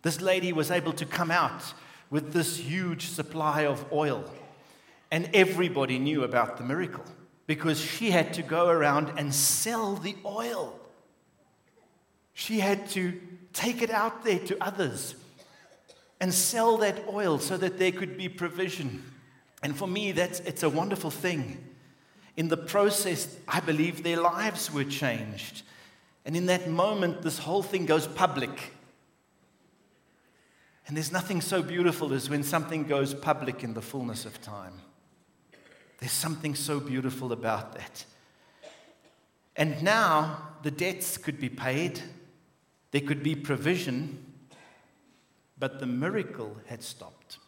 This 0.03 0.21
lady 0.21 0.53
was 0.53 0.71
able 0.71 0.93
to 0.93 1.05
come 1.05 1.33
out 1.33 1.75
with 2.09 2.33
this 2.33 2.57
huge 2.57 3.09
supply 3.09 3.63
of 3.63 3.85
oil, 3.93 4.25
and 5.11 5.29
everybody 5.35 5.99
knew 5.99 6.23
about 6.23 6.57
the 6.57 6.63
miracle 6.63 7.05
because 7.53 7.79
she 7.79 8.11
had 8.11 8.33
to 8.33 8.43
go 8.43 8.71
around 8.71 9.13
and 9.19 9.35
sell 9.35 9.95
the 9.97 10.17
oil. 10.25 10.81
She 12.33 12.61
had 12.61 12.89
to 12.93 13.21
take 13.53 13.83
it 13.83 13.91
out 13.91 14.25
there 14.25 14.39
to 14.39 14.57
others 14.59 15.15
and 16.19 16.33
sell 16.33 16.79
that 16.79 17.07
oil 17.13 17.39
so 17.39 17.59
that 17.59 17.79
there 17.79 17.93
could 17.93 18.17
be 18.17 18.31
provision. 18.31 19.05
And 19.63 19.77
for 19.77 19.87
me, 19.87 20.13
that's, 20.13 20.41
it's 20.41 20.63
a 20.63 20.71
wonderful 20.71 21.11
thing. 21.11 21.63
In 22.39 22.49
the 22.49 22.57
process, 22.57 23.37
I 23.47 23.61
believe 23.61 24.03
their 24.03 24.23
lives 24.23 24.73
were 24.73 24.85
changed. 24.85 25.61
And 26.25 26.35
in 26.35 26.47
that 26.47 26.71
moment, 26.71 27.21
this 27.21 27.37
whole 27.37 27.63
thing 27.63 27.85
goes 27.85 28.07
public. 28.07 28.73
And 30.87 30.97
there's 30.97 31.13
nothing 31.13 31.43
so 31.43 31.63
beautiful 31.63 32.15
as 32.15 32.31
when 32.31 32.45
something 32.45 32.85
goes 32.85 33.13
public 33.13 33.63
in 33.63 33.75
the 33.75 33.83
fullness 33.83 34.25
of 34.25 34.41
time. 34.41 34.73
There's 36.03 36.11
something 36.11 36.57
so 36.57 36.81
beautiful 36.81 37.31
about 37.31 37.75
that. 37.75 38.05
And 39.55 39.81
now 39.85 40.49
the 40.65 40.73
debts 40.73 41.17
could 41.17 41.39
be 41.39 41.49
paid, 41.49 42.01
there 42.91 43.03
could 43.03 43.23
be 43.23 43.37
provision, 43.37 44.19
but 45.57 45.79
the 45.79 45.87
miracle 45.87 46.57
had 46.67 46.83
stopped. 46.83 47.39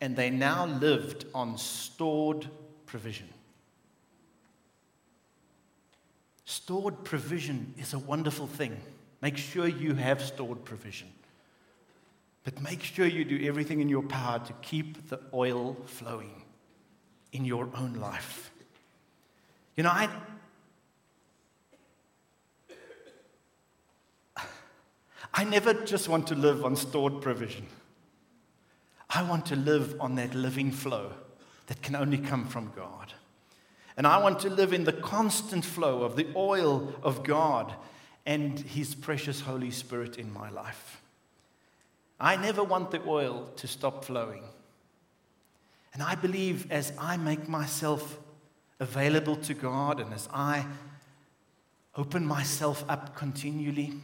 And 0.00 0.16
they 0.16 0.30
now 0.30 0.66
lived 0.66 1.26
on 1.32 1.58
stored 1.58 2.48
provision. 2.86 3.28
Stored 6.44 7.04
provision 7.04 7.72
is 7.78 7.94
a 7.94 8.00
wonderful 8.00 8.48
thing. 8.48 8.80
Make 9.22 9.36
sure 9.36 9.68
you 9.68 9.94
have 9.94 10.20
stored 10.20 10.64
provision. 10.64 11.06
But 12.42 12.60
make 12.60 12.82
sure 12.82 13.06
you 13.06 13.24
do 13.24 13.46
everything 13.46 13.78
in 13.78 13.88
your 13.88 14.02
power 14.02 14.40
to 14.40 14.52
keep 14.54 15.08
the 15.08 15.20
oil 15.32 15.76
flowing 15.86 16.46
in 17.32 17.44
your 17.44 17.68
own 17.74 17.94
life. 17.94 18.50
You 19.76 19.84
know, 19.84 19.90
I. 19.90 20.08
I 25.32 25.44
never 25.44 25.72
just 25.72 26.08
want 26.08 26.26
to 26.28 26.34
live 26.34 26.64
on 26.64 26.74
stored 26.74 27.22
provision. 27.22 27.66
I 29.08 29.22
want 29.22 29.46
to 29.46 29.56
live 29.56 29.96
on 30.00 30.16
that 30.16 30.34
living 30.34 30.72
flow 30.72 31.12
that 31.66 31.82
can 31.82 31.94
only 31.94 32.18
come 32.18 32.46
from 32.46 32.72
God. 32.74 33.12
And 33.96 34.06
I 34.06 34.18
want 34.18 34.40
to 34.40 34.50
live 34.50 34.72
in 34.72 34.84
the 34.84 34.92
constant 34.92 35.64
flow 35.64 36.02
of 36.02 36.16
the 36.16 36.26
oil 36.34 36.94
of 37.02 37.22
God 37.22 37.74
and 38.26 38.58
His 38.58 38.94
precious 38.94 39.40
Holy 39.40 39.70
Spirit 39.70 40.18
in 40.18 40.32
my 40.32 40.50
life. 40.50 41.00
I 42.18 42.36
never 42.36 42.62
want 42.62 42.90
the 42.90 43.02
oil 43.06 43.50
to 43.56 43.66
stop 43.66 44.04
flowing. 44.04 44.44
And 45.92 46.02
I 46.02 46.14
believe 46.14 46.70
as 46.70 46.92
I 46.98 47.16
make 47.16 47.48
myself 47.48 48.18
available 48.78 49.36
to 49.36 49.54
God 49.54 50.00
and 50.00 50.12
as 50.14 50.28
I 50.32 50.66
open 51.96 52.24
myself 52.24 52.84
up 52.88 53.16
continually, 53.16 53.94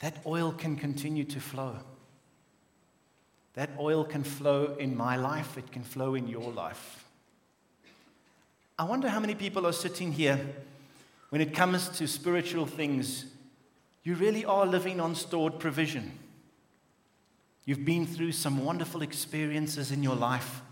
that 0.00 0.20
oil 0.26 0.52
can 0.52 0.76
continue 0.76 1.24
to 1.24 1.40
flow. 1.40 1.76
That 3.54 3.70
oil 3.78 4.04
can 4.04 4.22
flow 4.22 4.76
in 4.78 4.96
my 4.96 5.16
life, 5.16 5.56
it 5.56 5.72
can 5.72 5.82
flow 5.82 6.14
in 6.14 6.28
your 6.28 6.52
life. 6.52 7.04
I 8.78 8.84
wonder 8.84 9.08
how 9.08 9.18
many 9.18 9.34
people 9.34 9.66
are 9.66 9.72
sitting 9.72 10.12
here 10.12 10.38
when 11.30 11.40
it 11.40 11.54
comes 11.54 11.88
to 11.90 12.06
spiritual 12.06 12.66
things, 12.66 13.26
you 14.02 14.14
really 14.14 14.44
are 14.44 14.64
living 14.64 15.00
on 15.00 15.14
stored 15.14 15.58
provision. 15.58 16.12
You've 17.68 17.84
been 17.84 18.06
through 18.06 18.32
some 18.32 18.64
wonderful 18.64 19.02
experiences 19.02 19.92
in 19.92 20.02
your 20.02 20.16
life. 20.16 20.62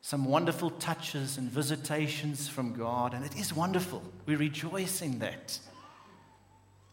some 0.00 0.24
wonderful 0.24 0.70
touches 0.70 1.38
and 1.38 1.50
visitations 1.50 2.48
from 2.48 2.72
God, 2.72 3.14
and 3.14 3.24
it 3.24 3.36
is 3.36 3.52
wonderful. 3.52 4.02
We 4.26 4.36
rejoice 4.36 5.02
in 5.02 5.18
that. 5.18 5.58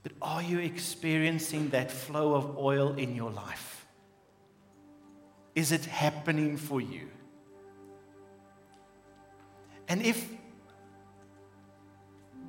But 0.03 0.13
are 0.21 0.41
you 0.41 0.59
experiencing 0.59 1.69
that 1.69 1.91
flow 1.91 2.33
of 2.33 2.57
oil 2.57 2.93
in 2.95 3.15
your 3.15 3.31
life? 3.31 3.85
Is 5.53 5.71
it 5.71 5.85
happening 5.85 6.57
for 6.57 6.81
you? 6.81 7.07
And 9.87 10.01
if 10.01 10.27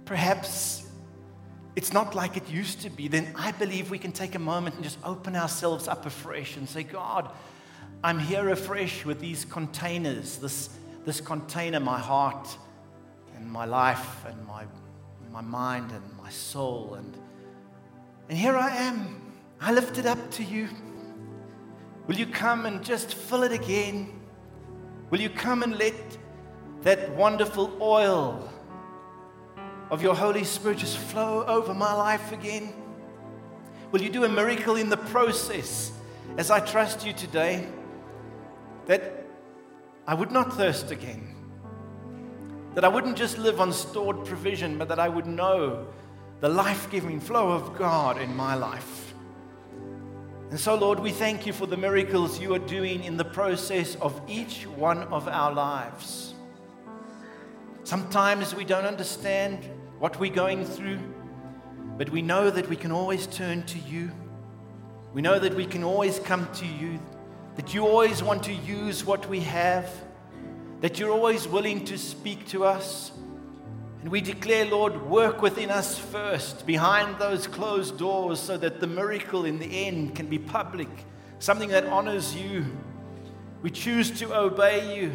perhaps 0.05 0.86
it's 1.77 1.93
not 1.93 2.15
like 2.15 2.39
it 2.39 2.49
used 2.49 2.81
to 2.81 2.91
be, 2.91 3.07
then 3.07 3.31
I 3.37 3.53
believe 3.53 3.91
we 3.91 3.99
can 3.99 4.11
take 4.11 4.35
a 4.35 4.39
moment 4.39 4.77
and 4.77 4.85
just 4.85 4.99
open 5.05 5.37
ourselves 5.37 5.87
up 5.87 6.07
afresh 6.07 6.57
and 6.57 6.67
say, 6.67 6.83
God, 6.83 7.31
I'm 8.03 8.19
here 8.19 8.49
afresh 8.49 9.05
with 9.05 9.21
these 9.21 9.45
containers, 9.45 10.39
this, 10.39 10.71
this 11.05 11.21
container, 11.21 11.79
my 11.79 11.99
heart 11.99 12.57
and 13.37 13.51
my 13.51 13.67
life 13.67 14.25
and 14.25 14.47
my, 14.47 14.65
my 15.31 15.43
mind 15.43 15.93
and 15.93 16.03
my 16.17 16.31
soul. 16.31 16.95
And, 16.95 17.15
and 18.31 18.39
here 18.39 18.57
I 18.57 18.75
am. 18.75 19.21
I 19.61 19.73
lift 19.73 19.99
it 19.99 20.07
up 20.07 20.31
to 20.33 20.45
you. 20.45 20.71
Will 22.07 22.17
you 22.17 22.27
come 22.27 22.65
and 22.65 22.83
just 22.83 23.12
fill 23.12 23.43
it 23.43 23.53
again? 23.53 24.19
Will 25.11 25.21
you 25.21 25.29
come 25.29 25.62
and 25.62 25.77
let 25.77 25.95
that 26.83 27.11
wonderful 27.11 27.77
oil 27.83 28.51
of 29.90 30.03
your 30.03 30.14
Holy 30.14 30.44
Spirit 30.44 30.79
just 30.79 30.99
flow 30.99 31.44
over 31.46 31.72
my 31.72 31.92
life 31.92 32.33
again? 32.33 32.72
Will 33.92 34.03
you 34.03 34.11
do 34.11 34.25
a 34.25 34.29
miracle 34.29 34.77
in 34.77 34.88
the 34.88 34.96
process 34.96 35.92
as 36.37 36.51
I 36.51 36.61
trust 36.61 37.07
you 37.07 37.12
today 37.12 37.66
that 38.87 39.25
I 40.07 40.14
would 40.14 40.31
not 40.31 40.53
thirst 40.55 40.90
again? 40.90 41.35
That 42.75 42.85
I 42.85 42.88
wouldn't 42.88 43.16
just 43.16 43.38
live 43.38 43.61
on 43.61 43.72
stored 43.72 44.25
provision, 44.27 44.77
but 44.77 44.88
that 44.88 44.99
I 44.99 45.09
would 45.09 45.27
know 45.27 45.87
the 46.40 46.49
life 46.49 46.90
giving 46.90 47.20
flow 47.20 47.53
of 47.53 47.79
God 47.79 48.20
in 48.20 48.35
my 48.37 48.55
life. 48.55 49.14
And 50.51 50.61
so, 50.61 50.75
Lord, 50.75 51.01
we 51.01 51.11
thank 51.11 51.46
you 51.46 51.53
for 51.53 51.66
the 51.66 51.77
miracles 51.77 52.40
you 52.40 52.55
are 52.55 52.61
doing 52.61 53.03
in 53.05 53.16
the 53.16 53.25
process 53.25 53.96
of 53.96 54.20
each 54.29 54.66
one 54.66 55.03
of 55.05 55.27
our 55.27 55.53
lives. 55.53 56.35
Sometimes 57.83 58.55
we 58.55 58.64
don't 58.64 58.85
understand 58.85 59.61
what 59.98 60.20
we're 60.20 60.32
going 60.32 60.64
through, 60.64 60.98
but 61.96 62.11
we 62.11 62.20
know 62.20 62.50
that 62.50 62.68
we 62.68 62.76
can 62.76 62.92
always 62.92 63.26
turn 63.26 63.62
to 63.64 63.78
you. 63.78 64.11
We 65.14 65.22
know 65.22 65.38
that 65.38 65.54
we 65.54 65.64
can 65.64 65.82
always 65.82 66.18
come 66.18 66.46
to 66.54 66.66
you, 66.66 67.00
that 67.56 67.72
you 67.72 67.87
always 67.87 68.22
want 68.22 68.42
to 68.44 68.52
use 68.52 69.04
what 69.04 69.26
we 69.28 69.40
have, 69.40 69.90
that 70.82 70.98
you're 70.98 71.11
always 71.11 71.48
willing 71.48 71.87
to 71.87 71.96
speak 71.96 72.46
to 72.48 72.64
us. 72.64 73.12
And 74.02 74.11
we 74.11 74.20
declare, 74.20 74.66
Lord, 74.66 75.09
work 75.09 75.40
within 75.40 75.70
us 75.70 75.98
first, 75.98 76.66
behind 76.66 77.18
those 77.18 77.46
closed 77.46 77.98
doors, 77.98 78.38
so 78.38 78.59
that 78.59 78.80
the 78.80 78.87
miracle 78.87 79.46
in 79.46 79.59
the 79.59 79.87
end 79.87 80.14
can 80.14 80.26
be 80.26 80.38
public, 80.38 80.90
something 81.38 81.70
that 81.70 81.87
honors 81.87 82.37
you. 82.37 82.66
We 83.62 83.70
choose 83.70 84.11
to 84.20 84.38
obey 84.38 84.96
you. 85.00 85.12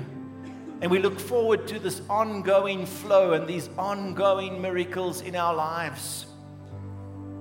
And 0.82 0.90
we 0.90 0.98
look 0.98 1.20
forward 1.20 1.68
to 1.68 1.78
this 1.78 2.02
ongoing 2.10 2.88
flow 2.88 3.34
and 3.34 3.48
these 3.48 3.70
ongoing 3.78 4.60
miracles 4.60 5.22
in 5.22 5.36
our 5.36 5.54
lives. 5.54 6.26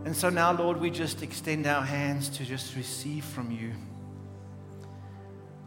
And 0.04 0.14
so 0.14 0.28
now, 0.28 0.52
Lord, 0.52 0.78
we 0.78 0.90
just 0.90 1.22
extend 1.22 1.66
our 1.66 1.82
hands 1.82 2.28
to 2.30 2.44
just 2.44 2.76
receive 2.76 3.24
from 3.24 3.50
you. 3.50 3.72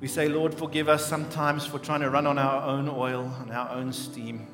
We 0.02 0.08
say, 0.08 0.28
Lord, 0.28 0.54
forgive 0.54 0.88
us 0.88 1.08
sometimes 1.08 1.66
for 1.66 1.80
trying 1.80 2.02
to 2.02 2.10
run 2.10 2.28
on 2.28 2.38
our 2.38 2.62
own 2.64 2.90
oil, 2.90 3.32
on 3.40 3.52
our 3.52 3.70
own 3.72 3.92
steam, 3.92 4.46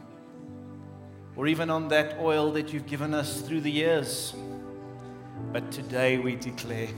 or 1.36 1.47
even 1.47 1.69
on 1.69 1.88
that 1.89 2.19
oil 2.19 2.51
that 2.51 2.71
you've 2.71 2.86
given 2.86 3.13
us 3.13 3.41
through 3.41 3.62
the 3.62 3.71
years. 3.71 4.34
But 5.51 5.71
today 5.71 6.19
we 6.19 6.36
declare 6.36 6.89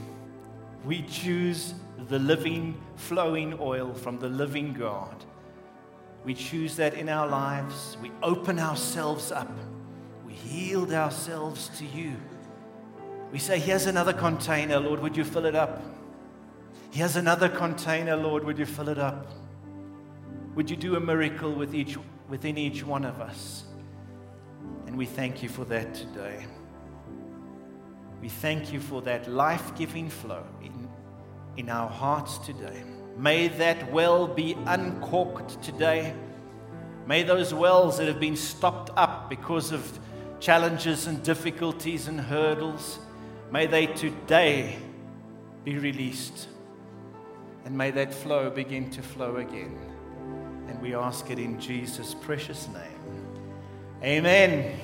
we 0.84 1.02
choose 1.02 1.74
the 2.08 2.18
living, 2.18 2.80
flowing 2.96 3.56
oil 3.60 3.94
from 3.94 4.18
the 4.18 4.28
living 4.28 4.72
God. 4.72 5.24
We 6.24 6.34
choose 6.34 6.76
that 6.76 6.94
in 6.94 7.08
our 7.08 7.26
lives. 7.26 7.96
We 8.00 8.12
open 8.22 8.58
ourselves 8.58 9.32
up. 9.32 9.50
We 10.26 10.34
yield 10.34 10.92
ourselves 10.92 11.70
to 11.78 11.84
you. 11.84 12.14
We 13.32 13.38
say, 13.38 13.58
Here's 13.58 13.86
another 13.86 14.12
container, 14.12 14.78
Lord, 14.78 15.00
would 15.00 15.16
you 15.16 15.24
fill 15.24 15.46
it 15.46 15.54
up? 15.54 15.82
Here's 16.90 17.16
another 17.16 17.48
container, 17.48 18.16
Lord, 18.16 18.44
would 18.44 18.58
you 18.58 18.66
fill 18.66 18.90
it 18.90 18.98
up? 18.98 19.26
Would 20.54 20.68
you 20.68 20.76
do 20.76 20.96
a 20.96 21.00
miracle 21.00 21.50
with 21.50 21.74
each, 21.74 21.96
within 22.28 22.58
each 22.58 22.84
one 22.84 23.06
of 23.06 23.20
us? 23.20 23.64
And 24.86 24.98
we 24.98 25.06
thank 25.06 25.42
you 25.42 25.48
for 25.48 25.64
that 25.64 25.94
today. 25.94 26.44
We 28.20 28.28
thank 28.28 28.72
you 28.72 28.78
for 28.78 29.00
that 29.02 29.28
life 29.28 29.74
giving 29.74 30.10
flow 30.10 30.44
in, 30.62 30.88
in 31.56 31.70
our 31.70 31.88
hearts 31.88 32.36
today. 32.38 32.82
May 33.16 33.48
that 33.48 33.92
well 33.92 34.26
be 34.26 34.56
uncorked 34.66 35.62
today. 35.62 36.14
May 37.06 37.22
those 37.22 37.52
wells 37.52 37.98
that 37.98 38.08
have 38.08 38.20
been 38.20 38.36
stopped 38.36 38.90
up 38.96 39.28
because 39.28 39.72
of 39.72 39.98
challenges 40.40 41.06
and 41.06 41.22
difficulties 41.22 42.08
and 42.08 42.20
hurdles, 42.20 42.98
may 43.50 43.66
they 43.66 43.86
today 43.86 44.76
be 45.64 45.78
released. 45.78 46.48
And 47.64 47.78
may 47.78 47.90
that 47.92 48.12
flow 48.12 48.50
begin 48.50 48.90
to 48.90 49.02
flow 49.02 49.36
again. 49.36 49.78
And 50.68 50.80
we 50.80 50.94
ask 50.94 51.30
it 51.30 51.38
in 51.38 51.60
Jesus' 51.60 52.14
precious 52.14 52.68
name. 52.68 53.02
Amen. 54.02 54.80